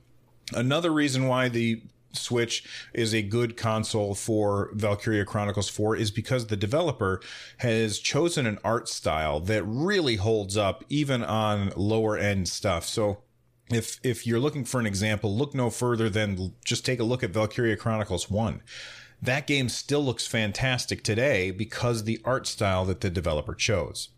Another 0.54 0.92
reason 0.92 1.28
why 1.28 1.50
the 1.50 1.82
Switch 2.14 2.64
is 2.94 3.14
a 3.14 3.22
good 3.22 3.58
console 3.58 4.16
for 4.16 4.72
Valkyria 4.74 5.26
Chronicles 5.26 5.70
4 5.70 5.96
is 5.96 6.12
because 6.12 6.48
the 6.48 6.58
developer 6.58 7.22
has 7.58 8.00
chosen 8.00 8.46
an 8.46 8.60
art 8.64 8.90
style 8.90 9.40
that 9.42 9.64
really 9.64 10.16
holds 10.16 10.58
up 10.58 10.84
even 10.90 11.24
on 11.24 11.72
lower 11.76 12.18
end 12.18 12.48
stuff. 12.48 12.86
So 12.86 13.20
if 13.70 14.00
if 14.04 14.26
you're 14.26 14.40
looking 14.40 14.66
for 14.66 14.80
an 14.80 14.86
example, 14.86 15.36
look 15.36 15.54
no 15.54 15.70
further 15.70 16.10
than 16.10 16.54
just 16.64 16.86
take 16.86 17.00
a 17.00 17.04
look 17.04 17.24
at 17.24 17.32
Valkyria 17.32 17.76
Chronicles 17.76 18.30
1. 18.30 18.62
That 19.22 19.48
game 19.48 19.68
still 19.68 20.04
looks 20.04 20.28
fantastic 20.28 21.04
today 21.04 21.52
because 21.52 22.04
the 22.04 22.22
art 22.24 22.46
style 22.48 22.86
that 22.86 23.02
the 23.02 23.10
developer 23.10 23.56
chose. 23.56 24.10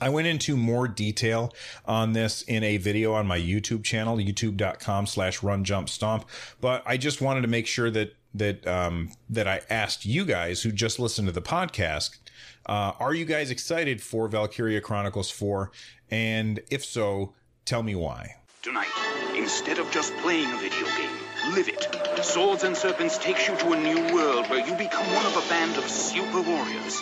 I 0.00 0.08
went 0.08 0.26
into 0.26 0.56
more 0.56 0.86
detail 0.86 1.52
on 1.84 2.12
this 2.12 2.42
in 2.42 2.62
a 2.62 2.76
video 2.76 3.12
on 3.12 3.26
my 3.26 3.38
YouTube 3.38 3.84
channel, 3.84 4.18
youtube.com 4.18 5.06
slash 5.06 5.42
run 5.42 5.64
jump 5.64 5.88
stomp. 5.88 6.28
But 6.60 6.82
I 6.86 6.96
just 6.96 7.20
wanted 7.20 7.42
to 7.42 7.48
make 7.48 7.66
sure 7.66 7.90
that 7.90 8.14
that 8.34 8.66
um, 8.66 9.10
that 9.28 9.48
I 9.48 9.62
asked 9.68 10.04
you 10.04 10.24
guys 10.24 10.62
who 10.62 10.70
just 10.72 10.98
listened 10.98 11.26
to 11.28 11.32
the 11.32 11.42
podcast, 11.42 12.18
uh, 12.66 12.92
are 13.00 13.14
you 13.14 13.24
guys 13.24 13.50
excited 13.50 14.02
for 14.02 14.28
Valkyria 14.28 14.80
Chronicles 14.80 15.30
4? 15.30 15.70
And 16.10 16.60
if 16.70 16.84
so, 16.84 17.34
tell 17.64 17.82
me 17.82 17.94
why. 17.94 18.39
Tonight, 18.62 18.92
instead 19.36 19.78
of 19.78 19.90
just 19.90 20.14
playing 20.18 20.52
a 20.52 20.56
video 20.58 20.84
game, 20.84 21.54
live 21.54 21.66
it. 21.66 22.22
Swords 22.22 22.62
and 22.62 22.76
Serpents 22.76 23.16
takes 23.16 23.48
you 23.48 23.56
to 23.56 23.72
a 23.72 23.80
new 23.80 24.14
world 24.14 24.50
where 24.50 24.60
you 24.60 24.74
become 24.74 25.06
one 25.14 25.24
of 25.24 25.34
a 25.34 25.48
band 25.48 25.78
of 25.78 25.88
super 25.88 26.42
warriors. 26.42 27.00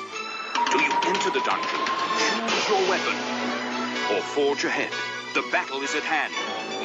Do 0.70 0.78
you 0.78 0.92
enter 1.02 1.30
the 1.30 1.42
dungeon, 1.42 1.82
choose 2.46 2.68
your 2.68 2.88
weapon, 2.88 3.16
or 4.14 4.22
forge 4.22 4.62
ahead? 4.62 4.92
The 5.34 5.42
battle 5.50 5.82
is 5.82 5.96
at 5.96 6.04
hand. 6.04 6.32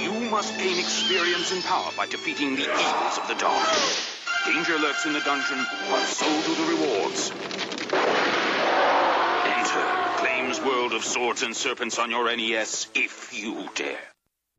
You 0.02 0.32
must 0.32 0.58
gain 0.58 0.80
experience 0.80 1.52
and 1.52 1.64
power 1.64 1.92
by 1.96 2.08
defeating 2.08 2.56
the 2.56 2.64
evils 2.64 3.20
of 3.20 3.28
the 3.28 3.36
dark. 3.36 3.70
Danger 4.48 4.80
lurks 4.80 5.06
in 5.06 5.14
the 5.14 5.22
dungeon, 5.22 5.64
but 5.92 6.02
so 6.02 6.26
do 6.26 6.56
the 6.56 6.66
rewards. 6.74 7.30
Enter 9.54 9.86
Acclaim's 10.10 10.60
World 10.62 10.94
of 10.94 11.04
Swords 11.04 11.44
and 11.44 11.56
Serpents 11.56 12.00
on 12.00 12.10
your 12.10 12.36
NES 12.36 12.88
if 12.96 13.40
you 13.40 13.70
dare. 13.76 14.13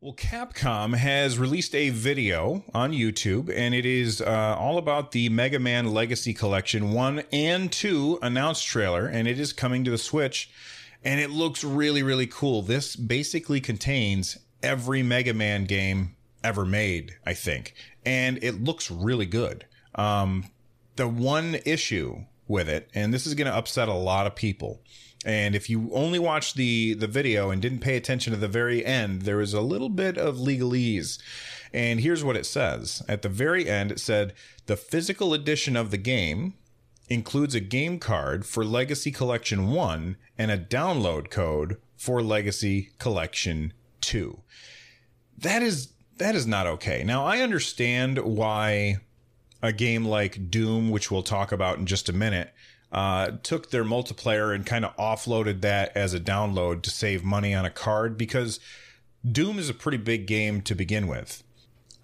Well, 0.05 0.13
Capcom 0.13 0.95
has 0.97 1.39
released 1.39 1.75
a 1.75 1.89
video 1.89 2.63
on 2.75 2.93
YouTube, 2.93 3.51
and 3.51 3.75
it 3.75 3.87
is 3.87 4.21
uh, 4.21 4.55
all 4.59 4.77
about 4.77 5.13
the 5.13 5.31
Mega 5.31 5.59
Man 5.59 5.95
Legacy 5.95 6.35
Collection 6.35 6.93
1 6.93 7.23
and 7.33 7.73
2 7.73 8.19
announced 8.21 8.67
trailer, 8.67 9.07
and 9.07 9.27
it 9.27 9.41
is 9.41 9.55
coming 9.55 9.83
to 9.85 9.91
the 9.91 9.97
Switch, 9.97 10.51
and 11.03 11.21
it 11.21 11.31
looks 11.31 11.65
really, 11.65 12.03
really 12.03 12.27
cool. 12.27 12.61
This 12.61 12.97
basically 12.97 13.63
contains 13.63 14.37
every 14.63 15.03
Mega 15.03 15.33
Man 15.33 15.65
game 15.65 16.17
ever 16.43 16.67
made, 16.67 17.17
I 17.25 17.33
think, 17.33 17.73
and 18.05 18.39
it 18.45 18.63
looks 18.63 18.91
really 18.91 19.25
good. 19.25 19.65
Um, 19.95 20.51
the 20.97 21.09
one 21.09 21.57
issue 21.65 22.27
with 22.47 22.69
it, 22.69 22.91
and 22.93 23.15
this 23.15 23.27
is 23.27 23.33
going 23.33 23.51
to 23.51 23.57
upset 23.57 23.89
a 23.89 23.95
lot 23.95 24.27
of 24.27 24.35
people, 24.35 24.83
and 25.25 25.55
if 25.55 25.71
you 25.71 25.91
only 25.93 26.19
watched 26.19 26.57
the 26.57 26.95
the 26.95 27.07
video 27.07 27.51
and 27.51 27.63
didn't 27.63 27.81
pay 27.81 27.97
attention 27.97 28.33
to 28.33 28.39
the 28.39 28.49
very 28.49 28.85
end, 28.85 29.23
there 29.23 29.39
was 29.39 29.55
a 29.55 29.61
little 29.61 29.89
bit 29.89 30.19
of 30.19 30.37
legalese. 30.37 31.19
And 31.73 32.01
here's 32.01 32.23
what 32.23 32.37
it 32.37 32.47
says. 32.47 33.03
At 33.09 33.23
the 33.23 33.29
very 33.29 33.69
end, 33.69 33.91
it 33.91 33.99
said 33.99 34.33
the 34.67 34.77
physical 34.77 35.35
edition 35.35 35.77
of 35.77 35.91
the 35.91 35.99
game 35.99 36.55
includes 37.09 37.55
a 37.55 37.61
game 37.61 37.99
card 37.99 38.47
for 38.47 38.65
Legacy 38.65 39.11
Collection 39.11 39.71
1 39.71 40.17
and 40.39 40.51
a 40.51 40.59
download 40.59 41.31
code 41.31 41.79
for 41.97 42.23
Legacy 42.23 42.91
Collection 42.99 43.73
2. 44.03 44.39
That 45.37 45.63
is 45.63 45.89
that 46.19 46.37
is 46.37 46.47
not 46.47 46.67
okay. 46.67 47.03
Now, 47.03 47.27
I 47.27 47.41
understand 47.41 48.19
why 48.19 48.99
a 49.61 49.73
game 49.73 50.05
like 50.05 50.51
Doom, 50.51 50.91
which 50.91 51.11
we'll 51.11 51.25
talk 51.25 51.51
about 51.51 51.79
in 51.79 51.87
just 51.87 52.09
a 52.09 52.13
minute, 52.13 52.54
uh, 52.95 53.33
took 53.43 53.71
their 53.71 53.85
multiplayer 53.85 54.55
and 54.55 54.65
kind 54.65 54.85
of 54.85 54.97
offloaded 54.97 55.61
that 55.63 55.95
as 55.97 56.15
a 56.15 56.21
download 56.21 56.83
to 56.83 56.91
save 56.91 57.25
money 57.25 57.53
on 57.53 57.65
a 57.65 57.71
card 57.71 58.17
because 58.17 58.61
Doom 59.31 59.59
is 59.59 59.69
a 59.69 59.75
pretty 59.75 59.99
big 59.99 60.27
game 60.27 60.63
to 60.63 60.77
begin 60.77 61.09
with. 61.09 61.43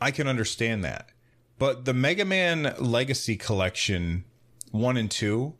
I 0.00 0.10
can 0.10 0.26
understand 0.26 0.82
that. 0.82 1.10
But 1.58 1.84
the 1.84 1.94
Mega 1.94 2.24
Man 2.24 2.74
Legacy 2.80 3.36
Collection 3.36 4.24
1 4.72 4.96
and 4.96 5.10
2, 5.10 5.54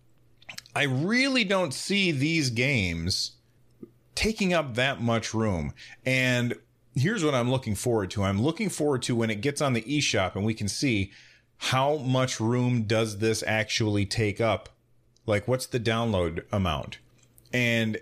I 0.74 0.82
really 0.82 1.44
don't 1.44 1.72
see 1.72 2.10
these 2.10 2.50
games 2.50 3.32
taking 4.16 4.52
up 4.52 4.74
that 4.74 5.00
much 5.00 5.32
room. 5.32 5.74
And 6.04 6.54
here's 6.96 7.24
what 7.24 7.36
I'm 7.36 7.52
looking 7.52 7.76
forward 7.76 8.10
to 8.12 8.24
I'm 8.24 8.42
looking 8.42 8.68
forward 8.68 9.02
to 9.02 9.14
when 9.14 9.30
it 9.30 9.42
gets 9.42 9.60
on 9.60 9.74
the 9.74 9.82
eShop 9.82 10.34
and 10.34 10.44
we 10.44 10.54
can 10.54 10.66
see 10.66 11.12
how 11.58 11.98
much 11.98 12.40
room 12.40 12.82
does 12.82 13.18
this 13.18 13.44
actually 13.46 14.06
take 14.06 14.40
up 14.40 14.70
like, 15.30 15.48
what's 15.48 15.66
the 15.66 15.80
download 15.80 16.44
amount? 16.52 16.98
And 17.52 17.98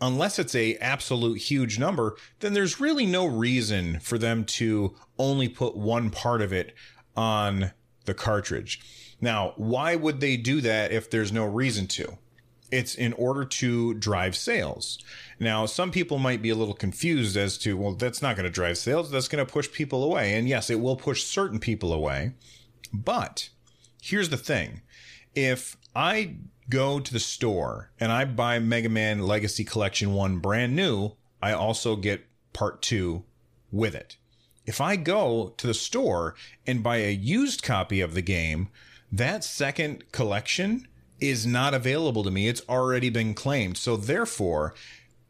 unless 0.00 0.38
it's 0.38 0.54
a 0.54 0.76
absolute 0.76 1.38
huge 1.38 1.78
number, 1.78 2.16
then 2.40 2.54
there's 2.54 2.80
really 2.80 3.06
no 3.06 3.24
reason 3.24 4.00
for 4.00 4.18
them 4.18 4.44
to 4.44 4.96
only 5.18 5.48
put 5.48 5.76
one 5.76 6.10
part 6.10 6.42
of 6.42 6.52
it 6.52 6.74
on 7.16 7.70
the 8.04 8.14
cartridge. 8.14 8.80
Now, 9.20 9.52
why 9.56 9.94
would 9.94 10.20
they 10.20 10.36
do 10.36 10.60
that 10.62 10.90
if 10.90 11.08
there's 11.08 11.30
no 11.30 11.44
reason 11.44 11.86
to? 11.88 12.18
It's 12.72 12.94
in 12.94 13.12
order 13.12 13.44
to 13.44 13.94
drive 13.94 14.34
sales. 14.34 14.98
Now, 15.38 15.66
some 15.66 15.90
people 15.90 16.18
might 16.18 16.42
be 16.42 16.50
a 16.50 16.54
little 16.54 16.74
confused 16.74 17.36
as 17.36 17.58
to, 17.58 17.76
well, 17.76 17.92
that's 17.92 18.22
not 18.22 18.34
going 18.34 18.44
to 18.44 18.50
drive 18.50 18.78
sales. 18.78 19.10
That's 19.10 19.28
going 19.28 19.44
to 19.44 19.52
push 19.52 19.70
people 19.70 20.02
away. 20.02 20.34
And 20.34 20.48
yes, 20.48 20.70
it 20.70 20.80
will 20.80 20.96
push 20.96 21.22
certain 21.22 21.60
people 21.60 21.92
away. 21.92 22.32
But 22.92 23.50
here's 24.00 24.30
the 24.30 24.36
thing. 24.36 24.80
If 25.34 25.76
I 25.94 26.36
go 26.68 27.00
to 27.00 27.12
the 27.12 27.20
store 27.20 27.90
and 27.98 28.12
I 28.12 28.24
buy 28.24 28.58
Mega 28.58 28.88
Man 28.88 29.22
Legacy 29.22 29.64
Collection 29.64 30.14
1 30.14 30.38
brand 30.38 30.74
new, 30.74 31.12
I 31.40 31.52
also 31.52 31.96
get 31.96 32.26
part 32.52 32.82
2 32.82 33.24
with 33.70 33.94
it. 33.94 34.16
If 34.64 34.80
I 34.80 34.96
go 34.96 35.54
to 35.56 35.66
the 35.66 35.74
store 35.74 36.34
and 36.66 36.82
buy 36.82 36.98
a 36.98 37.12
used 37.12 37.62
copy 37.62 38.00
of 38.00 38.14
the 38.14 38.22
game, 38.22 38.68
that 39.10 39.44
second 39.44 40.12
collection 40.12 40.86
is 41.20 41.46
not 41.46 41.74
available 41.74 42.22
to 42.24 42.30
me. 42.30 42.48
It's 42.48 42.62
already 42.68 43.10
been 43.10 43.34
claimed. 43.34 43.76
So 43.76 43.96
therefore, 43.96 44.74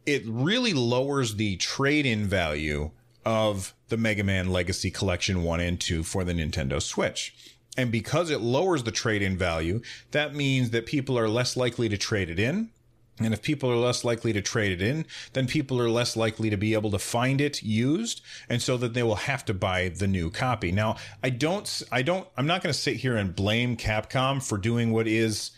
it 0.06 0.22
really 0.26 0.72
lowers 0.72 1.36
the 1.36 1.56
trade 1.56 2.06
in 2.06 2.26
value 2.26 2.90
of 3.24 3.74
the 3.88 3.96
Mega 3.96 4.24
Man 4.24 4.50
Legacy 4.50 4.90
Collection 4.90 5.42
1 5.42 5.60
and 5.60 5.80
2 5.80 6.02
for 6.02 6.24
the 6.24 6.32
Nintendo 6.32 6.80
Switch. 6.80 7.34
And 7.76 7.90
because 7.90 8.30
it 8.30 8.40
lowers 8.40 8.84
the 8.84 8.90
trade 8.90 9.22
in 9.22 9.36
value, 9.36 9.80
that 10.10 10.34
means 10.34 10.70
that 10.70 10.86
people 10.86 11.18
are 11.18 11.28
less 11.28 11.56
likely 11.56 11.88
to 11.88 11.96
trade 11.96 12.28
it 12.28 12.38
in. 12.38 12.70
And 13.18 13.32
if 13.32 13.42
people 13.42 13.70
are 13.70 13.76
less 13.76 14.04
likely 14.04 14.32
to 14.32 14.42
trade 14.42 14.72
it 14.72 14.82
in, 14.82 15.06
then 15.32 15.46
people 15.46 15.80
are 15.80 15.90
less 15.90 16.16
likely 16.16 16.50
to 16.50 16.56
be 16.56 16.74
able 16.74 16.90
to 16.90 16.98
find 16.98 17.40
it 17.40 17.62
used. 17.62 18.20
And 18.48 18.60
so 18.60 18.76
that 18.78 18.94
they 18.94 19.02
will 19.02 19.16
have 19.16 19.44
to 19.46 19.54
buy 19.54 19.88
the 19.88 20.06
new 20.06 20.30
copy. 20.30 20.72
Now, 20.72 20.96
I 21.22 21.30
don't, 21.30 21.82
I 21.92 22.02
don't, 22.02 22.26
I'm 22.36 22.46
not 22.46 22.62
going 22.62 22.72
to 22.72 22.78
sit 22.78 22.96
here 22.96 23.16
and 23.16 23.34
blame 23.34 23.76
Capcom 23.76 24.42
for 24.42 24.58
doing 24.58 24.92
what 24.92 25.06
is 25.06 25.52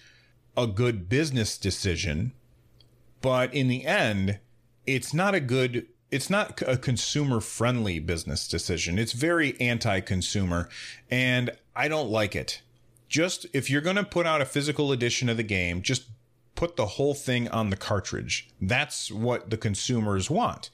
a 0.57 0.67
good 0.67 1.09
business 1.09 1.57
decision. 1.59 2.33
But 3.21 3.55
in 3.55 3.69
the 3.69 3.87
end, 3.87 4.39
it's 4.87 5.15
not 5.15 5.35
a 5.35 5.41
good 5.41 5.87
it's 6.15 6.31
not 6.31 6.63
a 6.65 6.77
consumer 6.77 7.41
friendly 7.41 7.99
business 7.99 8.47
decision. 8.47 9.01
It's 9.01 9.11
very 9.11 9.61
anti 9.61 9.99
consumer, 9.99 10.69
and 11.11 11.51
I 11.75 11.89
don't 11.89 12.09
like 12.09 12.37
it. 12.37 12.63
Just 13.09 13.47
if 13.53 13.69
you're 13.69 13.81
going 13.81 13.97
to 13.97 14.05
put 14.05 14.25
out 14.25 14.41
a 14.41 14.45
physical 14.45 14.93
edition 14.93 15.29
of 15.29 15.37
the 15.37 15.43
game, 15.43 15.83
just 15.83 16.05
put 16.55 16.77
the 16.77 16.87
whole 16.87 17.15
thing 17.15 17.49
on 17.49 17.71
the 17.71 17.77
cartridge. 17.77 18.49
That's 18.61 19.11
what 19.11 19.51
the 19.51 19.57
consumers 19.57 20.31
want. 20.31 20.71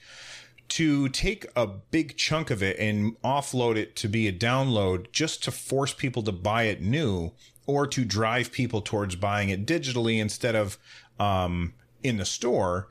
To 0.68 1.08
take 1.08 1.46
a 1.56 1.66
big 1.66 2.18
chunk 2.18 2.50
of 2.50 2.62
it 2.62 2.78
and 2.78 3.18
offload 3.22 3.76
it 3.76 3.96
to 3.96 4.08
be 4.08 4.28
a 4.28 4.32
download 4.32 5.10
just 5.10 5.42
to 5.44 5.50
force 5.50 5.94
people 5.94 6.22
to 6.24 6.32
buy 6.32 6.64
it 6.64 6.82
new 6.82 7.32
or 7.66 7.86
to 7.86 8.04
drive 8.04 8.52
people 8.52 8.82
towards 8.82 9.16
buying 9.16 9.48
it 9.48 9.64
digitally 9.64 10.20
instead 10.20 10.54
of 10.54 10.76
um, 11.18 11.72
in 12.02 12.18
the 12.18 12.26
store 12.26 12.88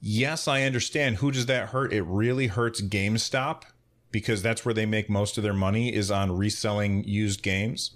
yes, 0.00 0.48
I 0.48 0.62
understand. 0.62 1.16
Who 1.16 1.30
does 1.30 1.46
that 1.46 1.70
hurt? 1.70 1.92
It 1.92 2.02
really 2.02 2.48
hurts 2.48 2.80
GameStop 2.80 3.62
because 4.10 4.42
that's 4.42 4.64
where 4.64 4.74
they 4.74 4.86
make 4.86 5.08
most 5.08 5.36
of 5.36 5.44
their 5.44 5.54
money 5.54 5.94
is 5.94 6.10
on 6.10 6.36
reselling 6.36 7.04
used 7.04 7.42
games. 7.42 7.92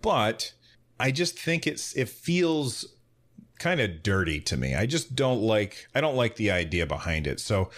But 0.00 0.52
I 1.00 1.10
just 1.10 1.38
think 1.38 1.66
it's 1.66 1.94
it 1.94 2.08
feels 2.08 2.86
kind 3.58 3.80
of 3.80 4.02
dirty 4.02 4.40
to 4.40 4.56
me. 4.56 4.74
I 4.74 4.86
just 4.86 5.14
don't 5.16 5.40
like 5.40 5.86
I 5.94 6.00
don't 6.00 6.16
like 6.16 6.36
the 6.36 6.50
idea 6.50 6.86
behind 6.86 7.26
it. 7.26 7.40
So 7.40 7.70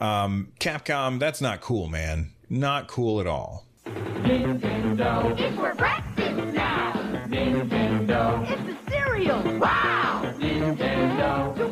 um 0.00 0.52
Capcom, 0.60 1.18
that's 1.18 1.40
not 1.40 1.60
cool, 1.60 1.88
man. 1.88 2.32
Not 2.48 2.88
cool 2.88 3.20
at 3.20 3.26
all. 3.26 3.66
Nintendo. 3.86 5.38
It's 5.38 5.56
for 5.56 5.74
breakfast 5.74 6.54
now. 6.54 6.92
Nintendo. 7.28 8.50
It's 8.50 8.62
the 8.84 8.90
cereal. 8.90 9.58
Wow. 9.58 10.34
Nintendo. 10.38 11.65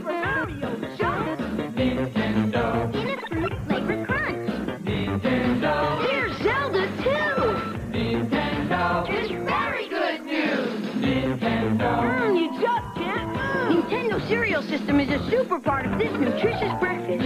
Cereal 14.55 14.79
system 14.79 15.01
is 15.01 15.09
a 15.09 15.31
super 15.31 15.59
part 15.59 15.85
of 15.87 15.99
this 15.99 16.13
nutritious 16.13 16.73
breakfast. 16.79 17.21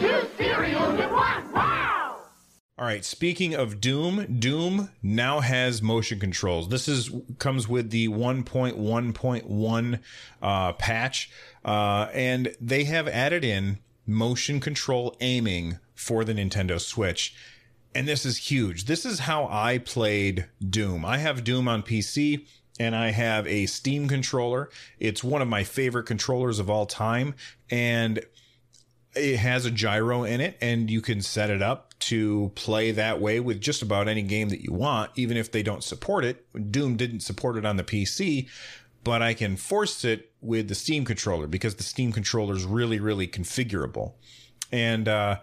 Two 0.00 0.28
cereals 0.36 1.00
in 1.00 1.10
one. 1.10 1.56
All 2.78 2.86
right. 2.86 3.04
Speaking 3.04 3.54
of 3.54 3.80
Doom, 3.80 4.38
Doom 4.38 4.90
now 5.02 5.40
has 5.40 5.82
motion 5.82 6.18
controls. 6.18 6.68
This 6.68 6.88
is 6.88 7.10
comes 7.38 7.68
with 7.68 7.90
the 7.90 8.08
1.1.1 8.08 10.00
uh, 10.42 10.72
patch, 10.74 11.30
uh, 11.64 12.08
and 12.12 12.54
they 12.60 12.84
have 12.84 13.06
added 13.08 13.44
in 13.44 13.78
motion 14.06 14.60
control 14.60 15.16
aiming 15.20 15.78
for 15.94 16.24
the 16.24 16.34
Nintendo 16.34 16.80
Switch. 16.80 17.34
And 17.94 18.06
this 18.06 18.24
is 18.24 18.36
huge. 18.36 18.84
This 18.84 19.04
is 19.04 19.20
how 19.20 19.48
I 19.50 19.78
played 19.78 20.46
Doom. 20.66 21.04
I 21.04 21.18
have 21.18 21.44
Doom 21.44 21.66
on 21.66 21.82
PC 21.82 22.46
and 22.80 22.96
I 22.96 23.10
have 23.10 23.46
a 23.46 23.66
Steam 23.66 24.08
controller. 24.08 24.70
It's 24.98 25.22
one 25.22 25.42
of 25.42 25.48
my 25.48 25.64
favorite 25.64 26.04
controllers 26.04 26.58
of 26.58 26.70
all 26.70 26.86
time. 26.86 27.34
And 27.70 28.24
it 29.14 29.36
has 29.36 29.66
a 29.66 29.70
gyro 29.70 30.24
in 30.24 30.40
it 30.40 30.56
and 30.62 30.90
you 30.90 31.02
can 31.02 31.20
set 31.20 31.50
it 31.50 31.60
up 31.60 31.92
to 31.98 32.50
play 32.54 32.90
that 32.92 33.20
way 33.20 33.38
with 33.38 33.60
just 33.60 33.82
about 33.82 34.08
any 34.08 34.22
game 34.22 34.48
that 34.48 34.64
you 34.64 34.72
want, 34.72 35.10
even 35.14 35.36
if 35.36 35.52
they 35.52 35.62
don't 35.62 35.84
support 35.84 36.24
it. 36.24 36.46
Doom 36.72 36.96
didn't 36.96 37.20
support 37.20 37.58
it 37.58 37.66
on 37.66 37.76
the 37.76 37.84
PC, 37.84 38.48
but 39.04 39.20
I 39.20 39.34
can 39.34 39.56
force 39.56 40.02
it 40.02 40.32
with 40.40 40.68
the 40.68 40.74
Steam 40.74 41.04
controller 41.04 41.46
because 41.46 41.74
the 41.74 41.82
Steam 41.82 42.12
controller 42.12 42.56
is 42.56 42.64
really, 42.64 42.98
really 42.98 43.28
configurable. 43.28 44.14
And, 44.72 45.06
uh, 45.06 45.40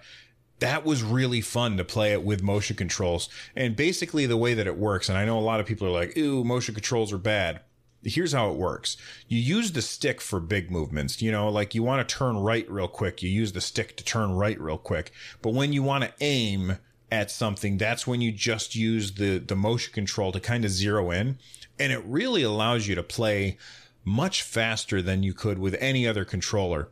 that 0.60 0.86
was 0.86 1.04
really 1.04 1.41
fun 1.41 1.78
to 1.78 1.84
play 1.84 2.13
it 2.13 2.24
with 2.24 2.41
motion 2.41 2.76
controls. 2.76 3.30
And 3.56 3.76
basically 3.76 4.26
the 4.26 4.38
way 4.38 4.54
that 4.54 4.67
it 4.67 4.78
works, 4.78 5.10
and 5.10 5.17
I 5.17 5.26
know 5.26 5.38
a 5.38 5.41
lot 5.41 5.60
of 5.60 5.65
people 5.65 5.88
are 5.88 5.91
like, 5.91 6.17
ooh, 6.17 6.43
motion 6.43 6.74
controls 6.74 7.13
are 7.13 7.17
bad 7.17 7.62
here's 8.04 8.34
how 8.34 8.50
it 8.50 8.58
works. 8.58 8.98
You 9.28 9.39
use 9.39 9.72
the 9.72 9.82
stick 9.82 10.22
for 10.22 10.39
big 10.39 10.72
movements. 10.72 11.22
You 11.22 11.32
know, 11.32 11.50
like 11.50 11.76
you 11.76 11.84
want 11.84 12.08
to 12.08 12.15
turn 12.15 12.38
right 12.38 12.70
real 12.70 12.88
quick. 12.88 13.22
You 13.22 13.30
use 13.30 13.52
the 13.52 13.62
stick 13.62 13.98
to 13.98 14.04
turn 14.04 14.32
right 14.32 14.60
real 14.60 14.78
quick. 14.78 15.12
But 15.41 15.54
when 15.54 15.74
you 15.74 15.84
want 15.84 16.04
to 16.04 16.13
aim 16.22 16.78
at 17.12 17.32
something, 17.32 17.78
that's 17.78 18.08
when 18.08 18.22
you 18.22 18.32
just 18.32 18.76
use 18.76 19.13
the, 19.13 19.39
the 19.39 19.56
motion 19.56 19.93
control 19.93 20.32
to 20.32 20.39
kind 20.39 20.65
of 20.65 20.72
zero 20.72 21.12
in. 21.12 21.38
And 21.80 21.91
it 21.91 22.04
really 22.06 22.43
allows 22.43 22.88
you 22.88 22.96
to 22.96 23.04
play 23.04 23.58
much 24.04 24.41
faster 24.41 25.02
than 25.02 25.24
you 25.24 25.34
could 25.34 25.60
with 25.60 25.76
any 25.80 26.08
other 26.08 26.26
controller, 26.26 26.89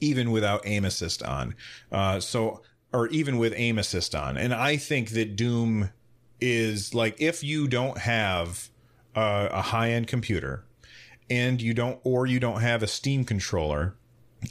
even 0.00 0.30
without 0.30 0.62
aim 0.64 0.84
assist 0.84 1.22
on. 1.22 1.54
Uh, 1.92 2.18
so, 2.18 2.62
or 2.96 3.08
even 3.08 3.36
with 3.36 3.52
aim 3.56 3.78
assist 3.78 4.14
on. 4.14 4.38
And 4.38 4.54
I 4.54 4.78
think 4.78 5.10
that 5.10 5.36
Doom 5.36 5.90
is 6.40 6.94
like, 6.94 7.20
if 7.20 7.44
you 7.44 7.68
don't 7.68 7.98
have 7.98 8.70
a, 9.14 9.48
a 9.52 9.60
high 9.60 9.90
end 9.90 10.06
computer 10.06 10.64
and 11.28 11.60
you 11.60 11.74
don't, 11.74 12.00
or 12.04 12.24
you 12.26 12.40
don't 12.40 12.62
have 12.62 12.82
a 12.82 12.86
Steam 12.86 13.24
controller 13.24 13.96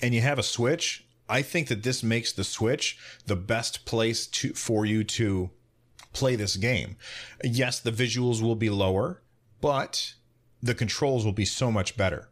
and 0.03 0.13
you 0.13 0.21
have 0.21 0.37
a 0.37 0.43
Switch, 0.43 1.07
I 1.27 1.41
think 1.41 1.69
that 1.69 1.81
this 1.81 2.03
makes 2.03 2.31
the 2.33 2.43
Switch 2.43 2.99
the 3.25 3.35
best 3.35 3.83
place 3.83 4.27
to, 4.27 4.53
for 4.53 4.85
you 4.85 5.03
to 5.03 5.49
play 6.13 6.35
this 6.35 6.55
game. 6.55 6.97
Yes, 7.43 7.79
the 7.79 7.91
visuals 7.91 8.43
will 8.43 8.55
be 8.55 8.69
lower, 8.69 9.23
but 9.59 10.13
the 10.61 10.75
controls 10.75 11.25
will 11.25 11.33
be 11.33 11.45
so 11.45 11.71
much 11.71 11.97
better. 11.97 12.29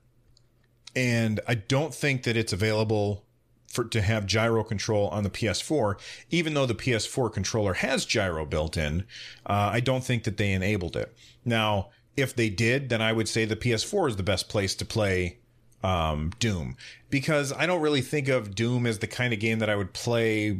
And 0.96 1.40
I 1.48 1.56
don't 1.56 1.92
think 1.92 2.22
that 2.24 2.38
it's 2.38 2.54
available 2.54 3.26
for 3.74 3.84
to 3.86 4.02
have 4.02 4.26
gyro 4.26 4.64
control 4.64 5.08
on 5.08 5.24
the 5.24 5.30
PS4, 5.30 6.00
even 6.30 6.54
though 6.54 6.66
the 6.66 6.76
PS4 6.76 7.34
controller 7.34 7.74
has 7.74 8.06
gyro 8.06 8.46
built 8.46 8.78
in. 8.78 9.02
Uh, 9.46 9.72
I 9.74 9.80
don't 9.80 10.04
think 10.04 10.24
that 10.24 10.38
they 10.38 10.52
enabled 10.52 10.96
it. 10.96 11.14
Now, 11.44 11.90
if 12.16 12.36
they 12.36 12.50
did, 12.50 12.90
then 12.90 13.02
I 13.02 13.12
would 13.12 13.28
say 13.28 13.46
the 13.46 13.56
PS4 13.56 14.10
is 14.10 14.16
the 14.16 14.24
best 14.24 14.48
place 14.48 14.76
to 14.76 14.86
play 14.86 15.40
um, 15.84 16.32
Doom 16.40 16.78
because 17.10 17.52
I 17.52 17.66
don't 17.66 17.82
really 17.82 18.02
think 18.02 18.30
of 18.30 18.56
Doom 18.56 18.86
as 18.86 19.00
the 19.00 19.08
kind 19.08 19.34
of 19.34 19.40
game 19.40 19.60
that 19.60 19.70
I 19.70 19.76
would 19.76 19.94
play 19.94 20.60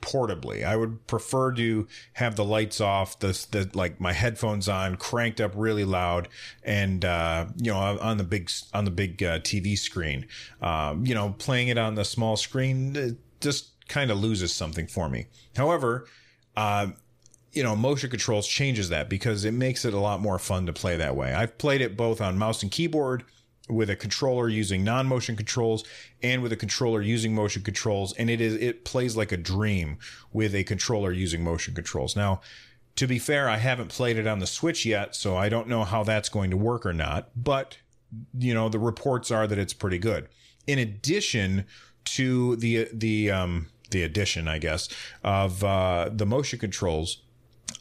portably. 0.00 0.64
I 0.64 0.76
would 0.76 1.06
prefer 1.06 1.52
to 1.52 1.86
have 2.14 2.36
the 2.36 2.44
lights 2.44 2.80
off, 2.80 3.18
the, 3.18 3.28
the 3.50 3.70
like 3.74 4.00
my 4.00 4.12
headphones 4.12 4.68
on, 4.68 4.96
cranked 4.96 5.40
up 5.40 5.52
really 5.54 5.84
loud, 5.84 6.28
and 6.62 7.04
uh, 7.04 7.46
you 7.56 7.70
know 7.72 7.78
on 7.78 8.16
the 8.16 8.24
big 8.24 8.50
on 8.72 8.84
the 8.84 8.90
big 8.90 9.22
uh, 9.22 9.38
TV 9.40 9.78
screen. 9.78 10.26
Um, 10.60 11.06
you 11.06 11.14
know, 11.14 11.34
playing 11.38 11.68
it 11.68 11.78
on 11.78 11.94
the 11.94 12.04
small 12.04 12.36
screen 12.36 13.18
just 13.40 13.70
kind 13.88 14.10
of 14.10 14.18
loses 14.18 14.52
something 14.52 14.86
for 14.86 15.08
me. 15.08 15.26
However, 15.56 16.06
uh, 16.56 16.88
you 17.52 17.62
know, 17.62 17.74
motion 17.74 18.10
controls 18.10 18.46
changes 18.46 18.88
that 18.90 19.08
because 19.08 19.44
it 19.44 19.52
makes 19.52 19.84
it 19.84 19.92
a 19.92 19.98
lot 19.98 20.20
more 20.20 20.38
fun 20.38 20.66
to 20.66 20.72
play 20.72 20.96
that 20.96 21.16
way. 21.16 21.34
I've 21.34 21.58
played 21.58 21.80
it 21.80 21.96
both 21.96 22.20
on 22.20 22.38
mouse 22.38 22.62
and 22.62 22.70
keyboard 22.70 23.24
with 23.70 23.90
a 23.90 23.96
controller 23.96 24.48
using 24.48 24.84
non-motion 24.84 25.36
controls 25.36 25.84
and 26.22 26.42
with 26.42 26.52
a 26.52 26.56
controller 26.56 27.00
using 27.00 27.34
motion 27.34 27.62
controls 27.62 28.12
and 28.14 28.28
it 28.28 28.40
is 28.40 28.54
it 28.54 28.84
plays 28.84 29.16
like 29.16 29.32
a 29.32 29.36
dream 29.36 29.98
with 30.32 30.54
a 30.54 30.64
controller 30.64 31.12
using 31.12 31.42
motion 31.42 31.74
controls. 31.74 32.16
Now, 32.16 32.40
to 32.96 33.06
be 33.06 33.18
fair, 33.18 33.48
I 33.48 33.56
haven't 33.56 33.88
played 33.88 34.18
it 34.18 34.26
on 34.26 34.40
the 34.40 34.46
Switch 34.46 34.84
yet, 34.84 35.14
so 35.14 35.36
I 35.36 35.48
don't 35.48 35.68
know 35.68 35.84
how 35.84 36.02
that's 36.02 36.28
going 36.28 36.50
to 36.50 36.56
work 36.56 36.84
or 36.84 36.92
not, 36.92 37.30
but 37.36 37.78
you 38.36 38.52
know, 38.52 38.68
the 38.68 38.78
reports 38.78 39.30
are 39.30 39.46
that 39.46 39.58
it's 39.58 39.72
pretty 39.72 39.98
good. 39.98 40.28
In 40.66 40.78
addition 40.78 41.64
to 42.04 42.56
the 42.56 42.88
the 42.92 43.30
um 43.30 43.68
the 43.90 44.02
addition, 44.02 44.48
I 44.48 44.58
guess, 44.58 44.88
of 45.22 45.64
uh, 45.64 46.10
the 46.12 46.26
motion 46.26 46.58
controls, 46.58 47.22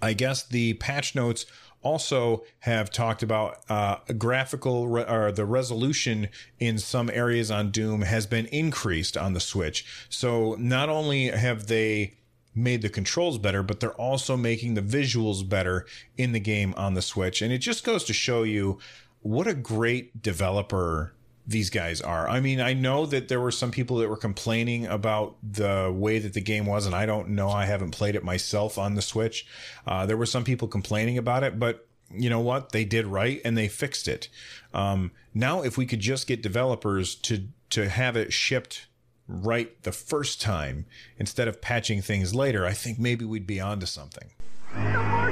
I 0.02 0.14
guess 0.14 0.44
the 0.44 0.74
patch 0.76 1.16
notes 1.16 1.46
also 1.82 2.44
have 2.60 2.92
talked 2.92 3.24
about 3.24 3.60
uh, 3.70 3.98
graphical 4.18 4.88
re- 4.88 5.06
or 5.08 5.32
the 5.32 5.46
resolution 5.46 6.30
in 6.60 6.78
some 6.78 7.10
areas 7.10 7.50
on 7.50 7.72
Doom 7.72 8.02
has 8.02 8.26
been 8.26 8.46
increased 8.48 9.16
on 9.18 9.34
the 9.34 9.40
Switch. 9.40 9.86
So 10.10 10.56
not 10.60 10.90
only 10.90 11.28
have 11.28 11.68
they 11.68 12.16
made 12.56 12.82
the 12.82 12.90
controls 12.90 13.38
better, 13.38 13.64
but 13.64 13.80
they're 13.80 13.94
also 13.94 14.36
making 14.36 14.74
the 14.74 14.82
visuals 14.82 15.48
better 15.48 15.86
in 16.18 16.32
the 16.32 16.40
game 16.40 16.74
on 16.76 16.94
the 16.94 17.02
Switch. 17.02 17.42
And 17.42 17.54
it 17.54 17.60
just 17.60 17.84
goes 17.84 18.04
to 18.06 18.14
show 18.14 18.44
you 18.44 18.80
what 19.22 19.48
a 19.48 19.54
great 19.54 20.22
developer 20.22 21.14
these 21.50 21.72
guys 21.72 22.00
are. 22.00 22.30
I 22.30 22.40
mean, 22.40 22.62
I 22.62 22.74
know 22.74 23.08
that 23.08 23.28
there 23.28 23.42
were 23.42 23.52
some 23.52 23.72
people 23.72 23.98
that 23.98 24.08
were 24.08 24.18
complaining 24.18 24.86
about 24.86 25.36
the 25.42 25.92
way 25.94 26.20
that 26.20 26.34
the 26.34 26.42
game 26.42 26.68
was, 26.68 26.86
and 26.86 26.94
I 26.94 27.08
don't 27.08 27.30
know. 27.30 27.50
I 27.50 27.66
haven't 27.66 27.90
played 27.90 28.16
it 28.16 28.24
myself 28.24 28.78
on 28.78 28.94
the 28.94 29.02
Switch. 29.02 29.48
Uh, 29.88 30.06
there 30.06 30.16
were 30.16 30.28
some 30.28 30.44
people 30.44 30.68
complaining 30.68 31.18
about 31.18 31.44
it, 31.44 31.58
but 31.58 31.88
you 32.12 32.30
know 32.30 32.40
what? 32.40 32.72
They 32.72 32.86
did 32.86 33.08
right 33.08 33.42
and 33.44 33.58
they 33.58 33.68
fixed 33.68 34.08
it. 34.08 34.30
Um, 34.76 35.12
now, 35.34 35.64
if 35.64 35.76
we 35.76 35.88
could 35.88 36.00
just 36.00 36.28
get 36.28 36.44
developers 36.44 37.16
to 37.16 37.48
to 37.72 37.90
have 37.90 38.16
it 38.16 38.32
shipped 38.32 38.88
right 39.28 39.82
the 39.84 39.92
first 39.92 40.42
time 40.42 40.86
instead 41.18 41.48
of 41.48 41.62
patching 41.62 42.02
things 42.02 42.34
later, 42.36 42.66
I 42.66 42.74
think 42.74 43.00
maybe 43.00 43.26
we'd 43.26 43.48
be 43.48 43.60
onto 43.60 43.88
something. 43.88 44.30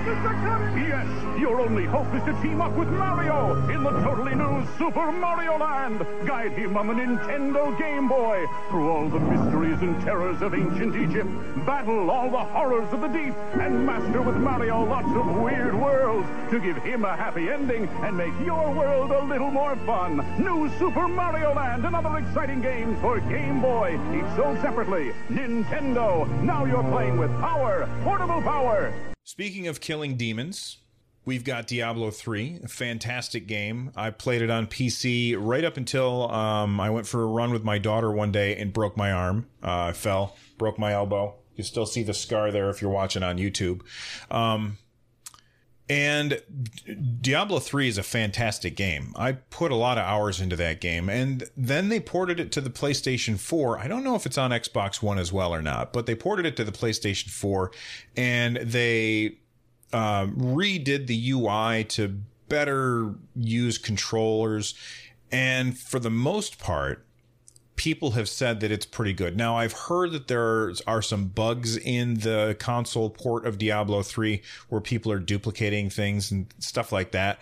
Yes, 0.08 1.39
your 1.39 1.60
only 1.60 1.86
hope 1.86 2.13
is 2.15 2.23
to 2.23 2.41
team 2.41 2.62
up 2.62 2.71
with 2.78 2.88
Mario 2.88 3.56
in 3.69 3.84
the 3.84 3.91
totally 4.02 4.34
new 4.36 4.65
Super 4.78 5.12
Mario 5.12 5.58
Land. 5.58 6.00
Guide 6.26 6.54
him 6.54 6.78
on 6.78 6.88
the 6.88 6.93
Nintendo 6.93 7.78
Game 7.78 8.08
Boy 8.08 8.45
through 8.69 8.89
all 8.89 9.10
the 9.10 9.19
mysteries 9.19 9.82
and 9.82 10.02
terrors 10.02 10.41
of 10.41 10.54
ancient 10.54 10.95
Egypt. 10.95 11.30
Battle 11.65 12.10
all 12.10 12.30
the 12.30 12.38
horrors 12.38 12.91
of 12.93 13.02
the 13.02 13.10
deep 13.10 13.34
and 13.60 13.86
master 13.86 14.21
with 14.21 14.38
Mario 14.38 14.86
lots 14.86 15.10
of 15.10 15.41
weird 15.41 15.76
worlds 15.76 16.28
to 16.52 16.60
give 16.60 16.78
him 16.78 17.04
a 17.04 17.15
happy 17.15 17.50
ending 17.50 17.88
and 18.02 18.15
make 18.15 18.34
your 18.45 18.71
world 18.73 19.12
a 19.12 19.23
little 19.26 19.52
more 19.52 19.76
fun. 19.86 20.17
New 20.41 20.69
Super 20.80 21.08
Mario 21.08 21.54
Land 21.54 21.86
and 21.86 21.95
other 21.95 22.17
exciting 22.17 22.62
games 22.62 22.97
for 23.02 23.19
Game 23.19 23.62
Boy, 23.62 24.00
each 24.15 24.36
sold 24.38 24.60
separately. 24.62 25.12
Nintendo, 25.30 26.28
now 26.43 26.65
you're 26.65 26.84
playing 26.84 27.17
with 27.17 27.32
power, 27.39 27.89
portable 28.04 28.41
power. 28.41 28.93
Speaking 29.27 29.67
of 29.67 29.81
killing 29.81 30.15
demons, 30.15 30.77
we've 31.25 31.43
got 31.43 31.67
Diablo 31.67 32.11
3, 32.11 32.61
a 32.63 32.69
fantastic 32.69 33.45
game. 33.45 33.91
I 33.93 34.09
played 34.09 34.41
it 34.41 34.49
on 34.49 34.67
PC 34.67 35.35
right 35.37 35.65
up 35.65 35.75
until 35.75 36.31
um, 36.31 36.79
I 36.79 36.89
went 36.91 37.07
for 37.07 37.23
a 37.23 37.25
run 37.25 37.51
with 37.51 37.61
my 37.61 37.77
daughter 37.77 38.09
one 38.09 38.31
day 38.31 38.55
and 38.55 38.71
broke 38.71 38.95
my 38.95 39.11
arm. 39.11 39.47
Uh, 39.61 39.87
I 39.87 39.91
fell, 39.91 40.37
broke 40.57 40.79
my 40.79 40.93
elbow. 40.93 41.35
You 41.57 41.65
still 41.65 41.85
see 41.85 42.03
the 42.03 42.13
scar 42.13 42.51
there 42.51 42.69
if 42.69 42.81
you're 42.81 42.89
watching 42.89 43.21
on 43.21 43.37
YouTube. 43.37 43.81
Um, 44.31 44.77
and 45.89 46.41
Diablo 47.21 47.60
3 47.60 47.88
is 47.88 47.97
a 47.97 48.04
fantastic 48.04 48.76
game. 48.76 49.13
I 49.15 49.34
put 49.34 49.71
a 49.71 49.76
lot 49.76 49.97
of 49.97 50.04
hours 50.04 50.41
into 50.41 50.58
that 50.58 50.82
game. 50.82 51.10
And 51.10 51.50
then 51.56 51.88
they 51.88 52.02
ported 52.02 52.39
it 52.41 52.52
to 52.54 52.62
the 52.62 52.69
PlayStation 52.69 53.39
4. 53.39 53.80
I 53.80 53.88
don't 53.88 54.04
know 54.04 54.15
if 54.15 54.26
it's 54.26 54.38
on 54.38 54.52
Xbox 54.52 55.02
One 55.02 55.17
as 55.17 55.32
well 55.32 55.54
or 55.54 55.62
not, 55.62 55.93
but 55.93 56.06
they 56.06 56.15
ported 56.15 56.45
it 56.45 56.58
to 56.58 56.65
the 56.65 56.73
PlayStation 56.73 57.30
4 57.30 57.71
and 58.17 58.58
they 58.58 59.38
uh, 59.93 60.26
redid 60.28 61.08
the 61.08 61.32
UI 61.32 61.86
to 61.86 62.19
better 62.50 63.15
use 63.36 63.78
controllers. 63.78 64.73
And 65.32 65.78
for 65.78 66.00
the 66.00 66.10
most 66.10 66.60
part, 66.60 67.07
people 67.77 68.11
have 68.11 68.27
said 68.27 68.59
that 68.59 68.71
it's 68.71 68.85
pretty 68.85 69.13
good. 69.13 69.37
Now, 69.37 69.57
I've 69.57 69.71
heard 69.71 70.11
that 70.11 70.27
there 70.27 70.73
are 70.85 71.01
some 71.01 71.27
bugs 71.27 71.77
in 71.77 72.15
the 72.15 72.57
console 72.59 73.09
port 73.09 73.45
of 73.45 73.57
Diablo 73.57 74.03
3 74.03 74.41
where 74.67 74.81
people 74.81 75.11
are 75.11 75.19
duplicating 75.19 75.89
things 75.89 76.29
and 76.29 76.47
stuff 76.59 76.91
like 76.91 77.11
that. 77.11 77.39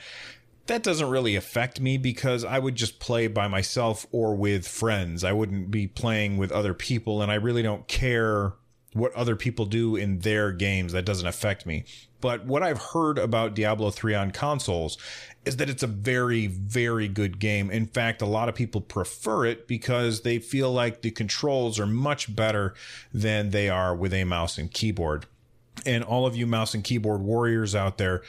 That 0.68 0.84
doesn't 0.84 1.10
really 1.10 1.36
affect 1.36 1.80
me 1.80 1.98
because 1.98 2.44
I 2.44 2.60
would 2.60 2.76
just 2.76 3.00
play 3.00 3.28
by 3.28 3.48
myself 3.48 4.06
or 4.12 4.36
with 4.36 4.68
friends. 4.68 5.24
I 5.24 5.32
wouldn't 5.32 5.72
be 5.72 5.88
playing 5.88 6.38
with 6.38 6.52
other 6.52 6.74
people, 6.74 7.22
and 7.22 7.32
I 7.32 7.36
really 7.36 7.64
don't 7.64 7.88
care 7.88 8.54
what 8.96 9.14
other 9.14 9.36
people 9.36 9.66
do 9.66 9.98
in 9.98 10.20
their 10.20 10.52
games. 10.54 10.94
That 10.94 11.06
doesn't 11.06 11.28
affect 11.28 11.66
me. 11.66 11.84
But 12.22 12.46
what 12.46 12.64
I've 12.64 12.82
heard 12.82 13.20
about 13.20 13.54
Diablo 13.54 13.92
3 13.92 14.16
on 14.16 14.32
consoles 14.32 14.98
is 15.44 15.58
that 15.58 15.70
it's 15.70 15.84
a 15.84 15.88
very, 15.88 16.48
very 16.48 17.10
good 17.10 17.38
game. 17.38 17.70
In 17.70 17.86
fact, 17.86 18.22
a 18.22 18.26
lot 18.26 18.48
of 18.48 18.56
people 18.56 18.80
prefer 18.80 19.46
it 19.46 19.68
because 19.68 20.22
they 20.22 20.40
feel 20.40 20.72
like 20.72 21.02
the 21.02 21.12
controls 21.12 21.78
are 21.78 21.86
much 21.86 22.34
better 22.34 22.74
than 23.14 23.50
they 23.50 23.70
are 23.70 23.94
with 23.94 24.14
a 24.14 24.24
mouse 24.24 24.58
and 24.58 24.72
keyboard. 24.72 25.26
And 25.86 26.04
all 26.04 26.26
of 26.26 26.38
you 26.38 26.48
mouse 26.48 26.74
and 26.74 26.84
keyboard 26.84 27.22
warriors 27.22 27.76
out 27.76 27.98
there, 27.98 28.24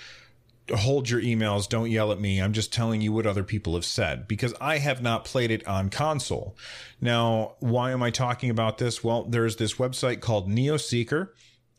hold 0.75 1.09
your 1.09 1.21
emails. 1.21 1.69
Don't 1.69 1.91
yell 1.91 2.13
at 2.13 2.21
me. 2.21 2.41
I'm 2.41 2.53
just 2.53 2.73
telling 2.73 3.01
you 3.01 3.13
what 3.13 3.27
other 3.27 3.45
people 3.45 3.75
have 3.75 3.85
said 3.85 4.27
because 4.27 4.55
I 4.61 4.79
have 4.79 5.03
not 5.03 5.25
played 5.25 5.51
it 5.51 5.67
on 5.67 5.91
console. 5.91 6.57
Now, 7.01 7.55
why 7.61 7.93
am 7.93 8.03
I 8.03 8.11
talking 8.11 8.51
about 8.51 8.79
this? 8.79 9.05
Well, 9.05 9.25
there's 9.25 9.57
this 9.57 9.75
website 9.75 10.21
called 10.21 10.49
NeoSeeker 10.49 11.29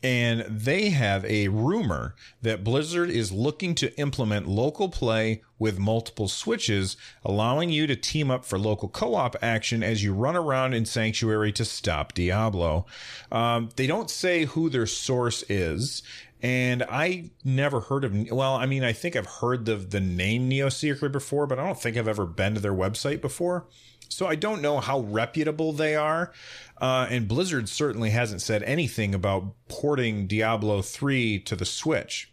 and 0.02 0.42
they 0.42 0.90
have 0.90 1.24
a 1.24 1.48
rumor 1.48 2.14
that 2.40 2.62
Blizzard 2.62 3.10
is 3.10 3.32
looking 3.32 3.74
to 3.76 3.96
implement 3.98 4.46
local 4.46 4.88
play 4.88 5.42
with 5.58 5.78
multiple 5.78 6.28
switches, 6.28 6.96
allowing 7.24 7.70
you 7.70 7.86
to 7.88 7.96
team 7.96 8.30
up 8.30 8.44
for 8.44 8.58
local 8.58 8.88
co 8.88 9.16
op 9.16 9.34
action 9.42 9.82
as 9.82 10.04
you 10.04 10.14
run 10.14 10.36
around 10.36 10.74
in 10.74 10.84
Sanctuary 10.84 11.50
to 11.52 11.64
stop 11.64 12.14
Diablo. 12.14 12.86
Um, 13.32 13.70
they 13.74 13.88
don't 13.88 14.10
say 14.10 14.44
who 14.44 14.70
their 14.70 14.86
source 14.86 15.42
is. 15.48 16.02
And 16.40 16.84
I 16.84 17.30
never 17.44 17.80
heard 17.80 18.04
of, 18.04 18.30
well, 18.30 18.54
I 18.54 18.66
mean, 18.66 18.84
I 18.84 18.92
think 18.92 19.16
I've 19.16 19.26
heard 19.26 19.64
the, 19.64 19.74
the 19.74 19.98
name 19.98 20.48
NeoSeeker 20.48 21.10
before, 21.10 21.48
but 21.48 21.58
I 21.58 21.66
don't 21.66 21.80
think 21.80 21.96
I've 21.96 22.06
ever 22.06 22.26
been 22.26 22.54
to 22.54 22.60
their 22.60 22.72
website 22.72 23.20
before. 23.20 23.66
So 24.08 24.26
I 24.26 24.34
don't 24.34 24.62
know 24.62 24.80
how 24.80 25.00
reputable 25.00 25.72
they 25.72 25.94
are. 25.94 26.32
Uh, 26.80 27.06
and 27.10 27.28
Blizzard 27.28 27.68
certainly 27.68 28.10
hasn't 28.10 28.42
said 28.42 28.62
anything 28.62 29.14
about 29.14 29.54
porting 29.68 30.26
Diablo 30.26 30.82
3 30.82 31.40
to 31.40 31.56
the 31.56 31.64
Switch. 31.64 32.32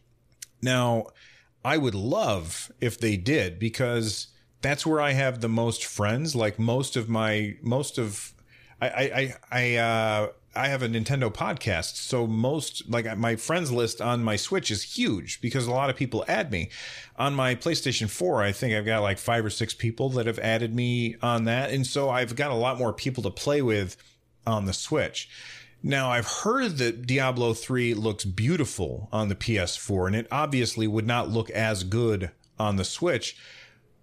Now, 0.62 1.08
I 1.64 1.78
would 1.78 1.96
love 1.96 2.72
if 2.80 3.00
they 3.00 3.18
did 3.18 3.60
because 3.60 4.28
that's 4.62 4.86
where 4.86 5.02
I 5.02 5.12
have 5.12 5.42
the 5.42 5.50
most 5.50 5.84
friends. 5.86 6.36
Like 6.36 6.58
most 6.60 6.96
of 6.96 7.10
my, 7.10 7.56
most 7.62 7.98
of, 7.98 8.34
I, 8.82 8.88
I, 8.90 9.36
I, 9.52 9.76
uh, 9.76 10.28
I 10.56 10.70
have 10.70 10.82
a 10.82 10.88
Nintendo 10.88 11.34
podcast, 11.34 11.96
so 11.96 12.26
most 12.26 12.89
like 12.89 13.18
my 13.18 13.36
friends 13.36 13.72
list 13.72 14.02
on 14.02 14.24
my 14.24 14.36
Switch 14.36 14.72
is 14.72 14.84
huge 14.84 15.41
because 15.41 15.68
a 15.68 15.72
lot 15.72 15.89
of 15.89 15.96
people 15.96 16.24
add 16.28 16.52
me. 16.52 16.70
On 17.18 17.34
my 17.34 17.56
PlayStation 17.56 18.10
4, 18.10 18.41
I 18.41 18.52
think 18.52 18.74
I've 18.74 18.86
got 18.86 19.02
like 19.02 19.18
five 19.18 19.46
or 19.46 19.50
six 19.50 19.74
people 19.74 20.10
that 20.12 20.28
have 20.28 20.39
added 20.39 20.74
me 20.74 21.15
on 21.22 21.44
that, 21.46 21.72
and 21.72 21.86
so 21.86 22.10
I've 22.10 22.36
got 22.36 22.52
a 22.52 22.56
lot 22.56 22.78
more 22.78 22.94
people 22.94 23.24
to 23.24 23.32
play 23.32 23.62
with 23.62 23.98
on 24.48 24.65
the 24.65 24.74
Switch. 24.74 25.30
Now, 25.84 26.10
I've 26.10 26.28
heard 26.28 26.78
that 26.78 27.06
Diablo 27.06 27.54
3 27.54 27.94
looks 27.94 28.26
beautiful 28.26 29.08
on 29.12 29.30
the 29.30 29.36
PS4, 29.36 30.08
and 30.08 30.15
it 30.15 30.28
obviously 30.32 30.88
would 30.88 31.06
not 31.06 31.30
look 31.30 31.50
as 31.52 31.84
good 31.84 32.32
on 32.58 32.78
the 32.78 32.84
Switch. 32.84 33.38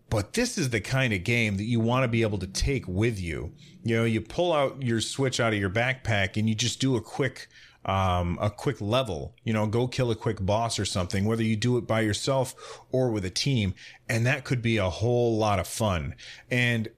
But 0.09 0.35
this 0.35 0.59
is 0.59 0.71
the 0.71 0.81
kind 0.81 1.12
of 1.12 1.25
game 1.25 1.57
that 1.57 1.65
you 1.65 1.81
want 1.81 2.05
to 2.05 2.09
be 2.09 2.23
able 2.23 2.38
to 2.38 2.47
take 2.47 2.87
with 2.87 3.19
you. 3.19 3.53
You 3.85 3.97
know, 3.97 4.05
you 4.05 4.21
pull 4.21 4.53
out 4.53 4.83
your 4.83 5.01
Switch 5.01 5.40
out 5.40 5.53
of 5.53 5.59
your 5.59 5.71
backpack 5.71 6.37
and 6.37 6.49
you 6.49 6.55
just 6.55 6.81
do 6.81 6.97
a 6.97 7.01
quick 7.01 7.49
um, 7.85 8.38
a 8.40 8.51
quick 8.51 8.81
level, 8.81 9.35
you 9.45 9.53
know, 9.53 9.66
go 9.66 9.88
kill 9.88 10.11
a 10.11 10.14
quick 10.14 10.45
boss 10.45 10.79
or 10.79 10.85
something, 10.85 11.25
whether 11.25 11.42
you 11.42 11.57
do 11.57 11.77
it 11.79 11.87
by 11.87 12.01
yourself 12.01 12.55
or 12.92 13.11
with 13.11 13.25
a 13.25 13.31
team. 13.31 13.75
And 14.09 14.25
that 14.27 14.45
could 14.45 14.62
be 14.62 14.77
a 14.77 14.88
whole 14.88 15.37
lot 15.37 15.59
of 15.59 15.66
fun. 15.66 16.14
And 16.51 16.88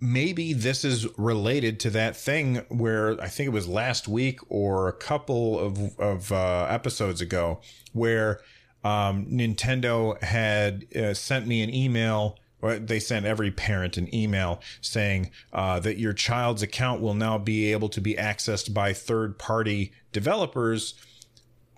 maybe 0.00 0.52
this 0.52 0.84
is 0.84 1.06
related 1.18 1.80
to 1.80 1.90
that 1.90 2.16
thing 2.16 2.56
where 2.68 3.20
I 3.20 3.28
think 3.28 3.46
it 3.46 3.52
was 3.52 3.66
last 3.66 4.06
week 4.06 4.40
or 4.48 4.88
a 4.88 4.92
couple 4.92 5.58
of, 5.58 5.98
of 5.98 6.30
uh, 6.30 6.66
episodes 6.68 7.20
ago 7.20 7.60
where 7.92 8.40
um, 8.84 9.26
Nintendo 9.26 10.22
had 10.22 10.86
uh, 10.94 11.14
sent 11.14 11.46
me 11.46 11.62
an 11.62 11.74
email 11.74 12.38
they 12.60 12.98
sent 12.98 13.24
every 13.24 13.50
parent 13.50 13.96
an 13.96 14.12
email 14.14 14.60
saying 14.80 15.30
uh, 15.52 15.78
that 15.80 15.98
your 15.98 16.12
child's 16.12 16.62
account 16.62 17.00
will 17.00 17.14
now 17.14 17.38
be 17.38 17.72
able 17.72 17.88
to 17.90 18.00
be 18.00 18.14
accessed 18.14 18.74
by 18.74 18.92
third 18.92 19.38
party 19.38 19.92
developers 20.12 20.94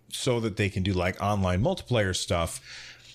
so 0.08 0.40
that 0.40 0.56
they 0.56 0.68
can 0.68 0.82
do 0.82 0.92
like 0.92 1.20
online 1.22 1.62
multiplayer 1.62 2.16
stuff. 2.16 2.60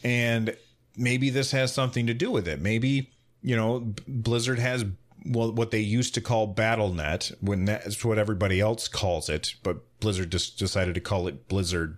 And 0.03 0.55
maybe 0.95 1.29
this 1.29 1.51
has 1.51 1.73
something 1.73 2.07
to 2.07 2.13
do 2.13 2.31
with 2.31 2.47
it. 2.47 2.61
Maybe, 2.61 3.11
you 3.41 3.55
know, 3.55 3.93
Blizzard 4.07 4.59
has 4.59 4.85
well, 5.25 5.51
what 5.51 5.71
they 5.71 5.79
used 5.79 6.13
to 6.13 6.21
call 6.21 6.53
BattleNet, 6.53 7.35
when 7.41 7.65
that's 7.65 8.05
what 8.05 8.19
everybody 8.19 8.59
else 8.59 8.87
calls 8.87 9.27
it, 9.27 9.55
but 9.63 9.77
Blizzard 9.99 10.31
just 10.31 10.59
decided 10.59 10.93
to 10.93 11.01
call 11.01 11.27
it 11.27 11.47
Blizzard. 11.47 11.97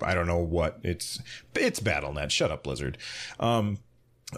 I 0.00 0.14
don't 0.14 0.26
know 0.26 0.38
what 0.38 0.78
it's. 0.82 1.20
It's 1.54 1.80
BattleNet. 1.80 2.30
Shut 2.30 2.50
up, 2.50 2.62
Blizzard. 2.62 2.98
Um, 3.40 3.78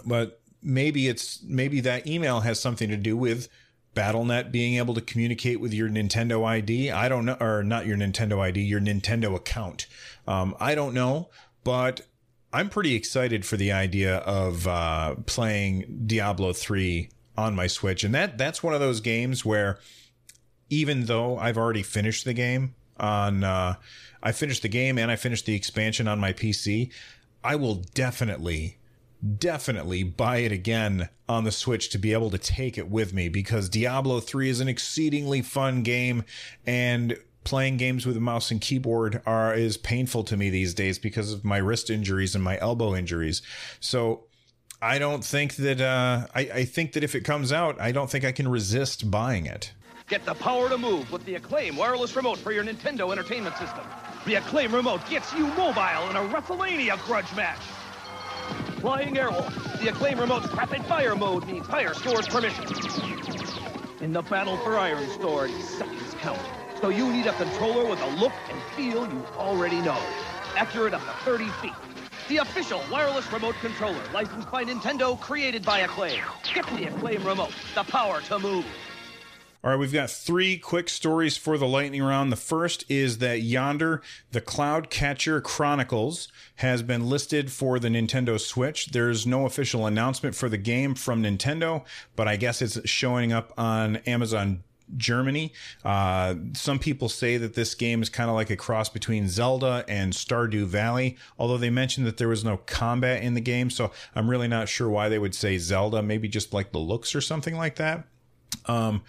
but 0.05 0.41
maybe 0.65 1.07
it's 1.07 1.41
maybe 1.43 1.79
that 1.81 2.07
email 2.07 2.41
has 2.41 2.59
something 2.59 2.89
to 2.89 2.97
do 2.97 3.15
with 3.15 3.47
BattleNet 3.95 4.51
being 4.51 4.75
able 4.75 4.93
to 4.95 5.01
communicate 5.01 5.61
with 5.61 5.73
your 5.73 5.87
Nintendo 5.87 6.45
ID. 6.45 6.91
I 6.91 7.07
don't 7.07 7.25
know, 7.25 7.37
or 7.39 7.63
not 7.63 7.85
your 7.85 7.95
Nintendo 7.95 8.41
ID, 8.41 8.61
your 8.61 8.81
Nintendo 8.81 9.35
account. 9.35 9.87
Um, 10.27 10.55
I 10.59 10.75
don't 10.75 10.93
know, 10.93 11.29
but 11.63 12.01
I'm 12.51 12.69
pretty 12.69 12.95
excited 12.95 13.45
for 13.45 13.55
the 13.55 13.71
idea 13.71 14.17
of 14.17 14.67
uh, 14.67 15.15
playing 15.27 16.03
Diablo 16.05 16.51
3 16.51 17.09
on 17.37 17.55
my 17.55 17.67
Switch, 17.67 18.03
and 18.03 18.13
that 18.15 18.37
that's 18.37 18.63
one 18.63 18.73
of 18.73 18.79
those 18.79 18.99
games 18.99 19.45
where 19.45 19.79
even 20.69 21.05
though 21.05 21.37
I've 21.37 21.57
already 21.57 21.83
finished 21.83 22.25
the 22.25 22.33
game 22.33 22.73
on, 22.97 23.43
uh, 23.43 23.75
I 24.23 24.31
finished 24.31 24.63
the 24.63 24.67
game 24.67 24.97
and 24.97 25.11
I 25.11 25.15
finished 25.15 25.45
the 25.45 25.53
expansion 25.53 26.07
on 26.07 26.19
my 26.19 26.33
PC, 26.33 26.91
I 27.43 27.55
will 27.55 27.75
definitely 27.93 28.77
definitely 29.37 30.03
buy 30.03 30.37
it 30.37 30.51
again 30.51 31.09
on 31.27 31.43
the 31.43 31.51
Switch 31.51 31.89
to 31.89 31.97
be 31.97 32.13
able 32.13 32.29
to 32.29 32.37
take 32.37 32.77
it 32.77 32.89
with 32.89 33.13
me 33.13 33.29
because 33.29 33.69
Diablo 33.69 34.19
3 34.19 34.49
is 34.49 34.59
an 34.59 34.67
exceedingly 34.67 35.41
fun 35.41 35.83
game 35.83 36.23
and 36.65 37.17
playing 37.43 37.77
games 37.77 38.05
with 38.05 38.17
a 38.17 38.19
mouse 38.19 38.51
and 38.51 38.59
keyboard 38.59 39.21
are 39.25 39.53
is 39.53 39.77
painful 39.77 40.23
to 40.23 40.35
me 40.35 40.49
these 40.49 40.73
days 40.73 40.99
because 40.99 41.31
of 41.31 41.45
my 41.45 41.57
wrist 41.57 41.89
injuries 41.89 42.35
and 42.35 42.43
my 42.43 42.59
elbow 42.59 42.95
injuries. 42.95 43.41
So 43.79 44.25
I 44.81 44.99
don't 44.99 45.23
think 45.23 45.55
that 45.55 45.79
uh, 45.79 46.27
I, 46.35 46.41
I 46.41 46.65
think 46.65 46.93
that 46.93 47.03
if 47.03 47.15
it 47.15 47.21
comes 47.21 47.53
out, 47.53 47.79
I 47.79 47.91
don't 47.91 48.09
think 48.09 48.25
I 48.25 48.31
can 48.31 48.47
resist 48.47 49.09
buying 49.09 49.45
it. 49.45 49.71
Get 50.07 50.25
the 50.25 50.35
power 50.35 50.69
to 50.69 50.77
move 50.77 51.11
with 51.11 51.25
the 51.25 51.35
Acclaim 51.35 51.75
wireless 51.77 52.15
remote 52.15 52.37
for 52.37 52.51
your 52.51 52.63
Nintendo 52.63 53.11
Entertainment 53.11 53.57
System. 53.57 53.83
The 54.25 54.35
Acclaim 54.35 54.73
remote 54.73 55.07
gets 55.09 55.33
you 55.33 55.47
mobile 55.47 56.09
in 56.09 56.15
a 56.15 56.29
WrestleMania 56.29 57.03
grudge 57.05 57.33
match. 57.35 57.61
Flying 58.85 59.15
Airwolf, 59.15 59.81
the 59.81 59.87
Acclaim 59.87 60.19
remote's 60.19 60.53
rapid 60.53 60.85
fire 60.85 61.15
mode 61.15 61.47
needs 61.47 61.65
higher 61.65 61.95
scores 61.95 62.27
permission. 62.27 62.63
In 63.99 64.13
the 64.13 64.21
battle 64.21 64.57
for 64.57 64.77
Iron 64.77 65.09
Storage, 65.09 65.59
seconds 65.63 66.15
count. 66.19 66.39
So 66.81 66.89
you 66.89 67.11
need 67.11 67.25
a 67.25 67.33
controller 67.33 67.89
with 67.89 67.99
a 67.99 68.09
look 68.21 68.31
and 68.47 68.61
feel 68.75 69.11
you 69.11 69.25
already 69.37 69.81
know. 69.81 69.97
Accurate 70.55 70.93
up 70.93 71.01
to 71.01 71.25
30 71.25 71.45
feet. 71.63 71.73
The 72.29 72.37
official 72.37 72.79
wireless 72.91 73.33
remote 73.33 73.55
controller, 73.59 74.03
licensed 74.13 74.51
by 74.51 74.63
Nintendo, 74.63 75.19
created 75.19 75.65
by 75.65 75.79
Acclaim. 75.79 76.21
Get 76.53 76.67
the 76.77 76.85
Acclaim 76.85 77.23
remote, 77.25 77.53
the 77.73 77.85
power 77.85 78.21
to 78.21 78.37
move. 78.37 78.65
All 79.63 79.71
right, 79.71 79.79
we've 79.79 79.91
got 79.93 80.11
three 80.11 80.57
quick 80.57 80.89
stories 80.89 81.37
for 81.37 81.57
the 81.57 81.67
lightning 81.67 82.03
round. 82.03 82.31
The 82.31 82.37
first 82.37 82.85
is 82.89 83.17
that 83.17 83.41
Yonder, 83.41 84.01
the 84.31 84.41
Cloud 84.41 84.89
Catcher 84.89 85.41
Chronicles, 85.41 86.27
has 86.57 86.83
been 86.83 87.09
listed 87.09 87.51
for 87.51 87.79
the 87.79 87.87
Nintendo 87.87 88.39
Switch. 88.39 88.87
There's 88.87 89.25
no 89.25 89.45
official 89.45 89.87
announcement 89.87 90.35
for 90.35 90.49
the 90.49 90.57
game 90.57 90.93
from 90.93 91.23
Nintendo, 91.23 91.83
but 92.15 92.27
I 92.27 92.35
guess 92.35 92.61
it's 92.61 92.87
showing 92.87 93.33
up 93.33 93.53
on 93.57 93.97
Amazon 93.97 94.63
Germany. 94.97 95.51
Uh, 95.83 96.35
some 96.53 96.79
people 96.79 97.09
say 97.09 97.37
that 97.37 97.55
this 97.55 97.73
game 97.75 98.01
is 98.01 98.09
kind 98.09 98.29
of 98.29 98.35
like 98.35 98.49
a 98.49 98.55
cross 98.55 98.89
between 98.89 99.27
Zelda 99.27 99.83
and 99.87 100.13
Stardew 100.13 100.65
Valley, 100.65 101.17
although 101.39 101.57
they 101.57 101.69
mentioned 101.69 102.05
that 102.07 102.17
there 102.17 102.27
was 102.27 102.43
no 102.43 102.57
combat 102.57 103.23
in 103.23 103.33
the 103.33 103.41
game. 103.41 103.69
So 103.69 103.91
I'm 104.15 104.29
really 104.29 104.47
not 104.47 104.69
sure 104.69 104.89
why 104.89 105.09
they 105.09 105.19
would 105.19 105.35
say 105.35 105.57
Zelda, 105.57 106.01
maybe 106.01 106.27
just 106.27 106.53
like 106.53 106.71
the 106.71 106.79
looks 106.79 107.15
or 107.15 107.21
something 107.21 107.55
like 107.55 107.75
that. 107.77 108.05
Um, 108.67 109.03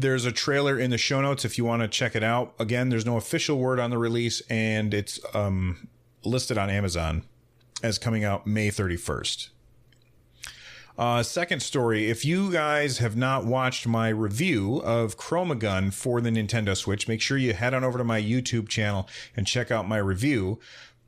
there's 0.00 0.24
a 0.24 0.32
trailer 0.32 0.78
in 0.78 0.90
the 0.90 0.98
show 0.98 1.20
notes 1.20 1.44
if 1.44 1.56
you 1.56 1.64
want 1.64 1.82
to 1.82 1.88
check 1.88 2.16
it 2.16 2.24
out. 2.24 2.54
Again, 2.58 2.88
there's 2.88 3.06
no 3.06 3.16
official 3.16 3.58
word 3.58 3.78
on 3.78 3.90
the 3.90 3.98
release, 3.98 4.42
and 4.50 4.92
it's 4.92 5.20
um, 5.34 5.88
listed 6.24 6.58
on 6.58 6.68
Amazon 6.68 7.22
as 7.82 7.98
coming 7.98 8.24
out 8.24 8.46
May 8.46 8.68
31st. 8.68 9.48
Uh, 10.96 11.22
second 11.24 11.60
story 11.60 12.08
if 12.08 12.24
you 12.24 12.52
guys 12.52 12.98
have 12.98 13.16
not 13.16 13.44
watched 13.44 13.84
my 13.84 14.08
review 14.08 14.80
of 14.84 15.16
Chroma 15.16 15.58
Gun 15.58 15.90
for 15.90 16.20
the 16.20 16.30
Nintendo 16.30 16.76
Switch, 16.76 17.08
make 17.08 17.20
sure 17.20 17.36
you 17.36 17.52
head 17.52 17.74
on 17.74 17.82
over 17.82 17.98
to 17.98 18.04
my 18.04 18.20
YouTube 18.20 18.68
channel 18.68 19.08
and 19.36 19.46
check 19.46 19.72
out 19.72 19.88
my 19.88 19.98
review. 19.98 20.60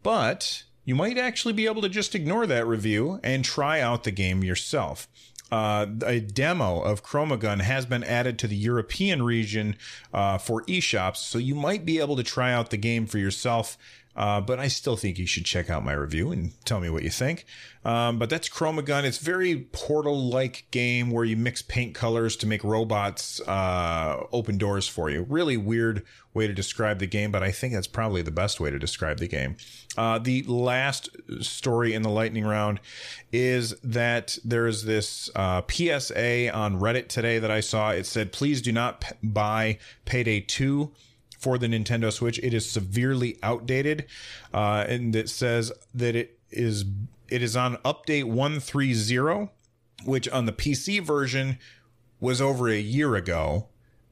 But 0.02 0.64
you 0.84 0.94
might 0.96 1.18
actually 1.18 1.54
be 1.54 1.66
able 1.66 1.82
to 1.82 1.88
just 1.88 2.14
ignore 2.14 2.46
that 2.46 2.66
review 2.66 3.20
and 3.22 3.44
try 3.44 3.80
out 3.80 4.04
the 4.04 4.10
game 4.10 4.42
yourself 4.42 5.08
uh, 5.50 5.86
a 6.04 6.20
demo 6.20 6.80
of 6.80 7.04
Chromagun 7.04 7.60
has 7.60 7.86
been 7.86 8.02
added 8.02 8.38
to 8.40 8.48
the 8.48 8.56
European 8.56 9.22
region 9.22 9.76
uh, 10.12 10.38
for 10.38 10.62
eShops, 10.62 11.18
so 11.18 11.38
you 11.38 11.54
might 11.54 11.84
be 11.84 12.00
able 12.00 12.16
to 12.16 12.22
try 12.22 12.52
out 12.52 12.70
the 12.70 12.76
game 12.76 13.06
for 13.06 13.18
yourself. 13.18 13.78
Uh, 14.16 14.40
but 14.40 14.58
I 14.58 14.68
still 14.68 14.96
think 14.96 15.18
you 15.18 15.26
should 15.26 15.44
check 15.44 15.68
out 15.68 15.84
my 15.84 15.92
review 15.92 16.32
and 16.32 16.52
tell 16.64 16.80
me 16.80 16.88
what 16.88 17.02
you 17.02 17.10
think. 17.10 17.44
Um, 17.84 18.18
but 18.18 18.30
that's 18.30 18.48
Chroma 18.48 18.84
Gun. 18.84 19.04
It's 19.04 19.18
very 19.18 19.68
Portal-like 19.72 20.66
game 20.70 21.10
where 21.10 21.24
you 21.24 21.36
mix 21.36 21.60
paint 21.60 21.94
colors 21.94 22.34
to 22.36 22.46
make 22.46 22.64
robots 22.64 23.40
uh, 23.42 24.24
open 24.32 24.56
doors 24.56 24.88
for 24.88 25.10
you. 25.10 25.26
Really 25.28 25.58
weird 25.58 26.02
way 26.32 26.46
to 26.46 26.54
describe 26.54 26.98
the 26.98 27.06
game, 27.06 27.30
but 27.30 27.42
I 27.42 27.50
think 27.50 27.74
that's 27.74 27.86
probably 27.86 28.22
the 28.22 28.30
best 28.30 28.58
way 28.58 28.70
to 28.70 28.78
describe 28.78 29.18
the 29.18 29.28
game. 29.28 29.56
Uh, 29.96 30.18
the 30.18 30.42
last 30.44 31.10
story 31.40 31.92
in 31.92 32.02
the 32.02 32.10
lightning 32.10 32.44
round 32.44 32.80
is 33.32 33.74
that 33.82 34.38
there's 34.44 34.84
this 34.84 35.30
uh, 35.36 35.62
PSA 35.68 36.52
on 36.52 36.80
Reddit 36.80 37.08
today 37.08 37.38
that 37.38 37.50
I 37.50 37.60
saw. 37.60 37.90
It 37.90 38.06
said, 38.06 38.32
"Please 38.32 38.62
do 38.62 38.72
not 38.72 39.02
p- 39.02 39.14
buy 39.22 39.78
Payday 40.06 40.40
2." 40.40 40.90
For 41.38 41.58
the 41.58 41.66
Nintendo 41.66 42.12
Switch. 42.12 42.38
It 42.42 42.54
is 42.54 42.70
severely 42.70 43.38
outdated, 43.42 44.06
uh, 44.52 44.84
and 44.88 45.14
it 45.14 45.28
says 45.28 45.72
that 45.94 46.14
it 46.16 46.38
is 46.50 46.84
it 47.28 47.42
is 47.42 47.56
on 47.56 47.76
update 47.78 48.24
one 48.24 48.60
three 48.60 48.94
zero, 48.94 49.50
which 50.04 50.28
on 50.28 50.46
the 50.46 50.52
PC 50.52 51.02
version 51.02 51.58
was 52.20 52.40
over 52.40 52.68
a 52.68 52.78
year 52.78 53.14
ago. 53.14 53.68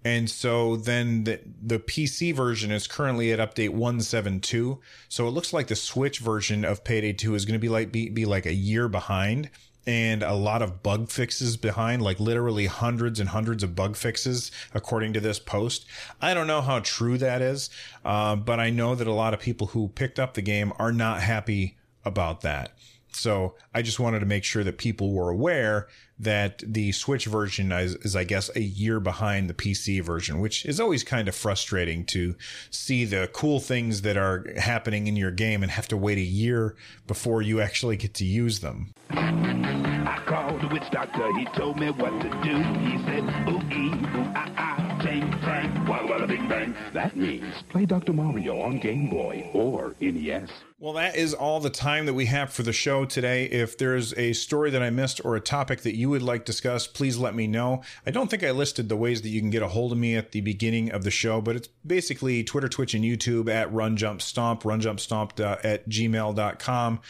And 0.07 0.29
so 0.29 0.77
then 0.77 1.25
the, 1.25 1.41
the 1.63 1.79
PC 1.79 2.35
version 2.35 2.71
is 2.71 2.87
currently 2.87 3.33
at 3.33 3.39
update 3.39 3.71
172. 3.71 4.79
So 5.09 5.27
it 5.27 5.31
looks 5.31 5.55
like 5.55 5.69
the 5.69 5.77
Switch 5.77 6.19
version 6.19 6.63
of 6.63 6.85
Payday 6.85 7.15
2 7.15 7.35
is 7.35 7.47
going 7.47 7.55
to 7.55 7.59
be 7.59 7.71
like 7.71 7.91
be, 7.91 8.11
be 8.11 8.27
like 8.27 8.45
a 8.45 8.53
year 8.53 8.87
behind 8.87 9.49
and 9.87 10.23
a 10.23 10.35
lot 10.35 10.63
of 10.63 10.83
bug 10.83 11.09
fixes 11.09 11.57
behind, 11.57 12.03
like 12.03 12.19
literally 12.21 12.67
hundreds 12.67 13.21
and 13.21 13.29
hundreds 13.31 13.63
of 13.63 13.75
bug 13.75 13.97
fixes, 13.97 14.51
according 14.73 15.13
to 15.13 15.21
this 15.21 15.39
post. 15.39 15.87
I 16.21 16.35
don't 16.35 16.47
know 16.47 16.63
how 16.63 16.81
true 16.81 17.19
that 17.19 17.43
is, 17.43 17.71
uh, 18.05 18.37
but 18.37 18.61
I 18.61 18.71
know 18.71 18.95
that 18.95 19.07
a 19.07 19.13
lot 19.13 19.35
of 19.35 19.41
people 19.41 19.69
who 19.69 19.89
picked 19.89 20.19
up 20.19 20.35
the 20.35 20.43
game 20.43 20.73
are 20.79 20.93
not 20.93 21.21
happy 21.21 21.77
about 22.05 22.43
that. 22.43 22.73
So 23.15 23.55
I 23.73 23.83
just 23.83 24.01
wanted 24.01 24.21
to 24.21 24.27
make 24.27 24.45
sure 24.45 24.65
that 24.65 24.79
people 24.79 25.13
were 25.13 25.31
aware 25.31 25.89
that 26.19 26.63
the 26.67 26.93
Switch 26.93 27.27
version 27.27 27.73
is, 27.73 27.95
is, 27.97 28.15
I 28.15 28.25
guess, 28.25 28.51
a 28.55 28.61
year 28.61 29.01
behind 29.01 29.51
the 29.51 29.55
PC 29.55 30.03
version, 30.03 30.41
which 30.41 30.65
is 30.65 30.79
always 30.79 31.03
kind 31.03 31.29
of 31.29 31.35
frustrating 31.35 32.05
to 32.07 32.37
see 32.71 33.05
the 33.05 33.29
cool 33.33 33.61
things 33.61 34.03
that 34.03 34.17
are 34.17 34.47
happening 34.57 35.07
in 35.07 35.17
your 35.17 35.33
game 35.33 35.63
and 35.63 35.73
have 35.73 35.89
to 35.89 35.97
wait 35.97 36.19
a 36.19 36.23
year 36.23 36.77
before 37.07 37.43
you 37.43 37.61
actually 37.61 37.97
get 37.97 38.15
to 38.15 38.25
use 38.25 38.61
them. 38.61 38.95
I 39.11 40.23
called 40.27 40.61
the 40.61 40.69
witch 40.69 40.89
doctor, 40.91 41.33
he 41.37 41.45
told 41.57 41.79
me 41.79 41.91
what 41.91 42.21
to 42.21 42.29
do. 42.43 42.57
He 42.81 42.99
said, 43.05 43.25
ooh, 43.49 43.59
ooh, 43.59 44.33
ah, 44.37 44.51
ah, 44.57 44.99
tang, 45.03 45.31
tang, 45.41 45.87
walla, 45.87 46.07
walla, 46.07 46.27
bing, 46.27 46.49
bang. 46.49 46.75
That 46.93 47.17
means 47.17 47.63
play 47.69 47.87
Dr. 47.87 48.13
Mario 48.13 48.61
on 48.61 48.79
Game 48.79 49.11
Boy 49.11 49.51
or 49.53 49.95
NES. 50.01 50.51
Well, 50.81 50.95
that 50.95 51.15
is 51.15 51.33
all 51.33 51.61
the 51.61 51.71
time 51.71 52.07
that 52.07 52.15
we 52.15 52.27
have 52.27 52.53
for 52.53 52.65
the 52.65 52.73
show 52.73 53.05
today. 53.05 53.45
If 53.45 53.79
there's 53.79 54.13
a 54.15 54.33
story 54.33 54.71
that 54.73 54.83
I 54.83 54.91
missed 54.91 55.25
or 55.25 55.37
a 55.37 55.41
topic 55.41 55.83
that 55.83 55.95
you 55.95 56.11
would 56.11 56.21
like 56.21 56.45
discussed, 56.45 56.95
please 56.95 57.17
let 57.17 57.33
me 57.33 57.47
know. 57.47 57.83
I 58.05 58.11
don't 58.11 58.29
think 58.29 58.43
I 58.43 58.51
listed 58.51 58.89
the 58.89 58.97
ways 58.97 59.23
that 59.23 59.29
you 59.29 59.41
can 59.41 59.51
get 59.51 59.63
a 59.63 59.69
hold 59.69 59.93
of 59.93 59.99
me 59.99 60.17
at 60.17 60.33
the 60.33 60.41
beginning 60.41 60.91
of 60.91 61.05
the 61.05 61.13
show, 61.13 61.41
but 61.41 61.55
it's 61.55 61.69
basically 61.87 62.43
Twitter, 62.43 62.69
Twitch, 62.69 62.93
and 62.93 63.05
YouTube 63.05 63.49
at 63.49 63.73
Run 63.73 63.97
Jump 63.97 64.21
Stomp, 64.21 64.65
runjumpstomp 64.65 65.39
at 65.65 65.89
gmail.com. 65.89 67.01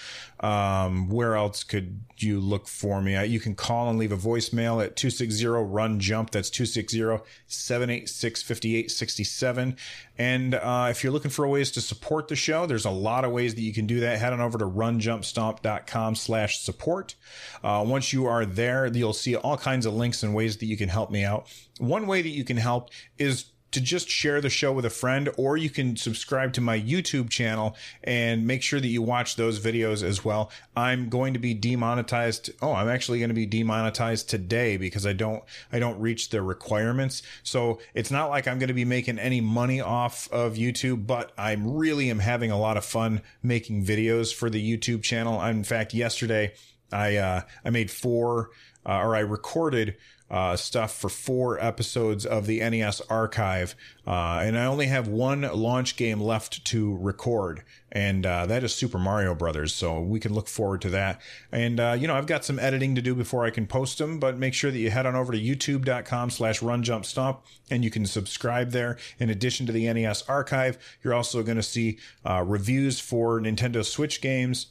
Um, 0.40 1.08
where 1.08 1.34
else 1.34 1.64
could 1.64 2.04
you 2.18 2.40
look 2.40 2.68
for 2.68 3.00
me? 3.00 3.24
You 3.24 3.40
can 3.40 3.54
call 3.54 3.88
and 3.88 3.98
leave 3.98 4.12
a 4.12 4.16
voicemail 4.16 4.84
at 4.84 4.94
260 4.94 5.46
Run 5.46 5.98
Jump. 5.98 6.32
That's 6.32 6.50
260 6.50 7.24
786 7.46 8.42
5867. 8.42 9.76
And 10.16 10.54
uh, 10.54 10.88
if 10.90 11.02
you're 11.02 11.12
looking 11.12 11.30
for 11.30 11.46
ways 11.48 11.72
to 11.72 11.80
support 11.80 12.28
the 12.28 12.36
show, 12.36 12.66
there's 12.66 12.84
a 12.84 12.90
lot 12.90 13.24
of 13.24 13.32
ways 13.32 13.54
that 13.54 13.62
you 13.62 13.72
can 13.72 13.86
do 13.86 14.00
that. 14.00 14.18
Head 14.18 14.32
on 14.32 14.40
over 14.40 14.58
to 14.58 14.64
runjumpstomp.com 14.64 16.14
slash 16.14 16.60
support. 16.60 17.14
Uh, 17.62 17.84
once 17.86 18.12
you 18.12 18.26
are 18.26 18.46
there, 18.46 18.86
you'll 18.86 19.12
see 19.12 19.34
all 19.34 19.56
kinds 19.56 19.86
of 19.86 19.94
links 19.94 20.22
and 20.22 20.34
ways 20.34 20.58
that 20.58 20.66
you 20.66 20.76
can 20.76 20.88
help 20.88 21.10
me 21.10 21.24
out. 21.24 21.48
One 21.78 22.06
way 22.06 22.22
that 22.22 22.28
you 22.28 22.44
can 22.44 22.56
help 22.56 22.90
is 23.18 23.46
to 23.74 23.80
just 23.80 24.08
share 24.08 24.40
the 24.40 24.48
show 24.48 24.72
with 24.72 24.84
a 24.84 24.90
friend, 24.90 25.28
or 25.36 25.56
you 25.56 25.68
can 25.68 25.96
subscribe 25.96 26.52
to 26.52 26.60
my 26.60 26.80
YouTube 26.80 27.28
channel 27.28 27.76
and 28.04 28.46
make 28.46 28.62
sure 28.62 28.78
that 28.78 28.86
you 28.86 29.02
watch 29.02 29.34
those 29.34 29.58
videos 29.58 30.04
as 30.04 30.24
well. 30.24 30.52
I'm 30.76 31.08
going 31.08 31.32
to 31.32 31.40
be 31.40 31.54
demonetized. 31.54 32.50
Oh, 32.62 32.72
I'm 32.72 32.88
actually 32.88 33.18
going 33.18 33.30
to 33.30 33.34
be 33.34 33.46
demonetized 33.46 34.30
today 34.30 34.76
because 34.76 35.06
I 35.06 35.12
don't, 35.12 35.42
I 35.72 35.80
don't 35.80 36.00
reach 36.00 36.30
the 36.30 36.40
requirements. 36.40 37.22
So 37.42 37.80
it's 37.94 38.12
not 38.12 38.30
like 38.30 38.46
I'm 38.46 38.60
going 38.60 38.68
to 38.68 38.74
be 38.74 38.84
making 38.84 39.18
any 39.18 39.40
money 39.40 39.80
off 39.80 40.30
of 40.30 40.54
YouTube, 40.54 41.06
but 41.06 41.32
I 41.36 41.56
really 41.60 42.10
am 42.10 42.20
having 42.20 42.52
a 42.52 42.58
lot 42.58 42.76
of 42.76 42.84
fun 42.84 43.22
making 43.42 43.84
videos 43.84 44.32
for 44.32 44.48
the 44.48 44.62
YouTube 44.62 45.02
channel. 45.02 45.42
In 45.42 45.64
fact, 45.64 45.94
yesterday 45.94 46.54
I, 46.92 47.16
uh, 47.16 47.42
I 47.64 47.70
made 47.70 47.90
four, 47.90 48.50
uh, 48.86 48.98
or 48.98 49.16
I 49.16 49.20
recorded 49.20 49.96
uh, 50.30 50.56
stuff 50.56 50.96
for 50.96 51.08
four 51.08 51.62
episodes 51.62 52.24
of 52.24 52.46
the 52.46 52.58
NES 52.58 53.00
archive. 53.02 53.76
Uh, 54.06 54.40
and 54.42 54.58
I 54.58 54.64
only 54.64 54.86
have 54.86 55.06
one 55.06 55.42
launch 55.42 55.96
game 55.96 56.20
left 56.20 56.64
to 56.66 56.96
record, 56.96 57.62
and 57.92 58.26
uh, 58.26 58.46
that 58.46 58.64
is 58.64 58.74
Super 58.74 58.98
Mario 58.98 59.34
Brothers. 59.34 59.74
So 59.74 60.00
we 60.00 60.18
can 60.18 60.34
look 60.34 60.48
forward 60.48 60.80
to 60.82 60.90
that. 60.90 61.20
And, 61.52 61.78
uh, 61.78 61.96
you 61.98 62.08
know, 62.08 62.16
I've 62.16 62.26
got 62.26 62.44
some 62.44 62.58
editing 62.58 62.94
to 62.96 63.02
do 63.02 63.14
before 63.14 63.44
I 63.44 63.50
can 63.50 63.66
post 63.66 63.98
them, 63.98 64.18
but 64.18 64.36
make 64.36 64.54
sure 64.54 64.70
that 64.70 64.78
you 64.78 64.90
head 64.90 65.06
on 65.06 65.14
over 65.14 65.32
to 65.32 65.40
youtube.com 65.40 66.30
slash 66.30 66.60
runjumpstomp 66.60 67.38
and 67.70 67.84
you 67.84 67.90
can 67.90 68.04
subscribe 68.06 68.72
there. 68.72 68.98
In 69.18 69.30
addition 69.30 69.66
to 69.66 69.72
the 69.72 69.92
NES 69.92 70.28
archive, 70.28 70.78
you're 71.02 71.14
also 71.14 71.42
going 71.42 71.56
to 71.56 71.62
see 71.62 71.98
uh, 72.24 72.42
reviews 72.44 72.98
for 72.98 73.40
Nintendo 73.40 73.84
Switch 73.84 74.20
games 74.20 74.66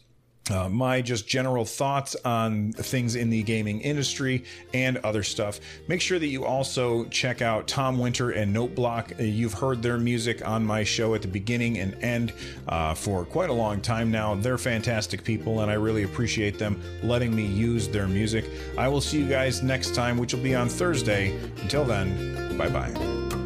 uh, 0.51 0.67
my 0.69 1.01
just 1.01 1.27
general 1.27 1.65
thoughts 1.65 2.15
on 2.25 2.73
things 2.73 3.15
in 3.15 3.29
the 3.29 3.43
gaming 3.43 3.81
industry 3.81 4.43
and 4.73 4.97
other 4.97 5.23
stuff. 5.23 5.59
Make 5.87 6.01
sure 6.01 6.19
that 6.19 6.27
you 6.27 6.45
also 6.45 7.05
check 7.05 7.41
out 7.41 7.67
Tom 7.67 7.97
Winter 7.97 8.31
and 8.31 8.55
Noteblock. 8.55 9.19
Uh, 9.19 9.23
You've 9.23 9.53
heard 9.53 9.81
their 9.81 9.97
music 9.97 10.45
on 10.47 10.65
my 10.65 10.83
show 10.83 11.15
at 11.15 11.21
the 11.21 11.27
beginning 11.27 11.79
and 11.79 11.95
end 12.03 12.33
uh, 12.67 12.93
for 12.93 13.25
quite 13.25 13.49
a 13.49 13.53
long 13.53 13.81
time 13.81 14.11
now. 14.11 14.35
They're 14.35 14.57
fantastic 14.57 15.23
people, 15.23 15.61
and 15.61 15.71
I 15.71 15.75
really 15.75 16.03
appreciate 16.03 16.59
them 16.59 16.81
letting 17.03 17.35
me 17.35 17.45
use 17.45 17.87
their 17.87 18.07
music. 18.07 18.45
I 18.77 18.87
will 18.87 19.01
see 19.01 19.19
you 19.19 19.29
guys 19.29 19.63
next 19.63 19.95
time, 19.95 20.17
which 20.17 20.33
will 20.33 20.43
be 20.43 20.55
on 20.55 20.69
Thursday. 20.69 21.35
Until 21.61 21.85
then, 21.85 22.57
bye 22.57 22.69
bye. 22.69 23.42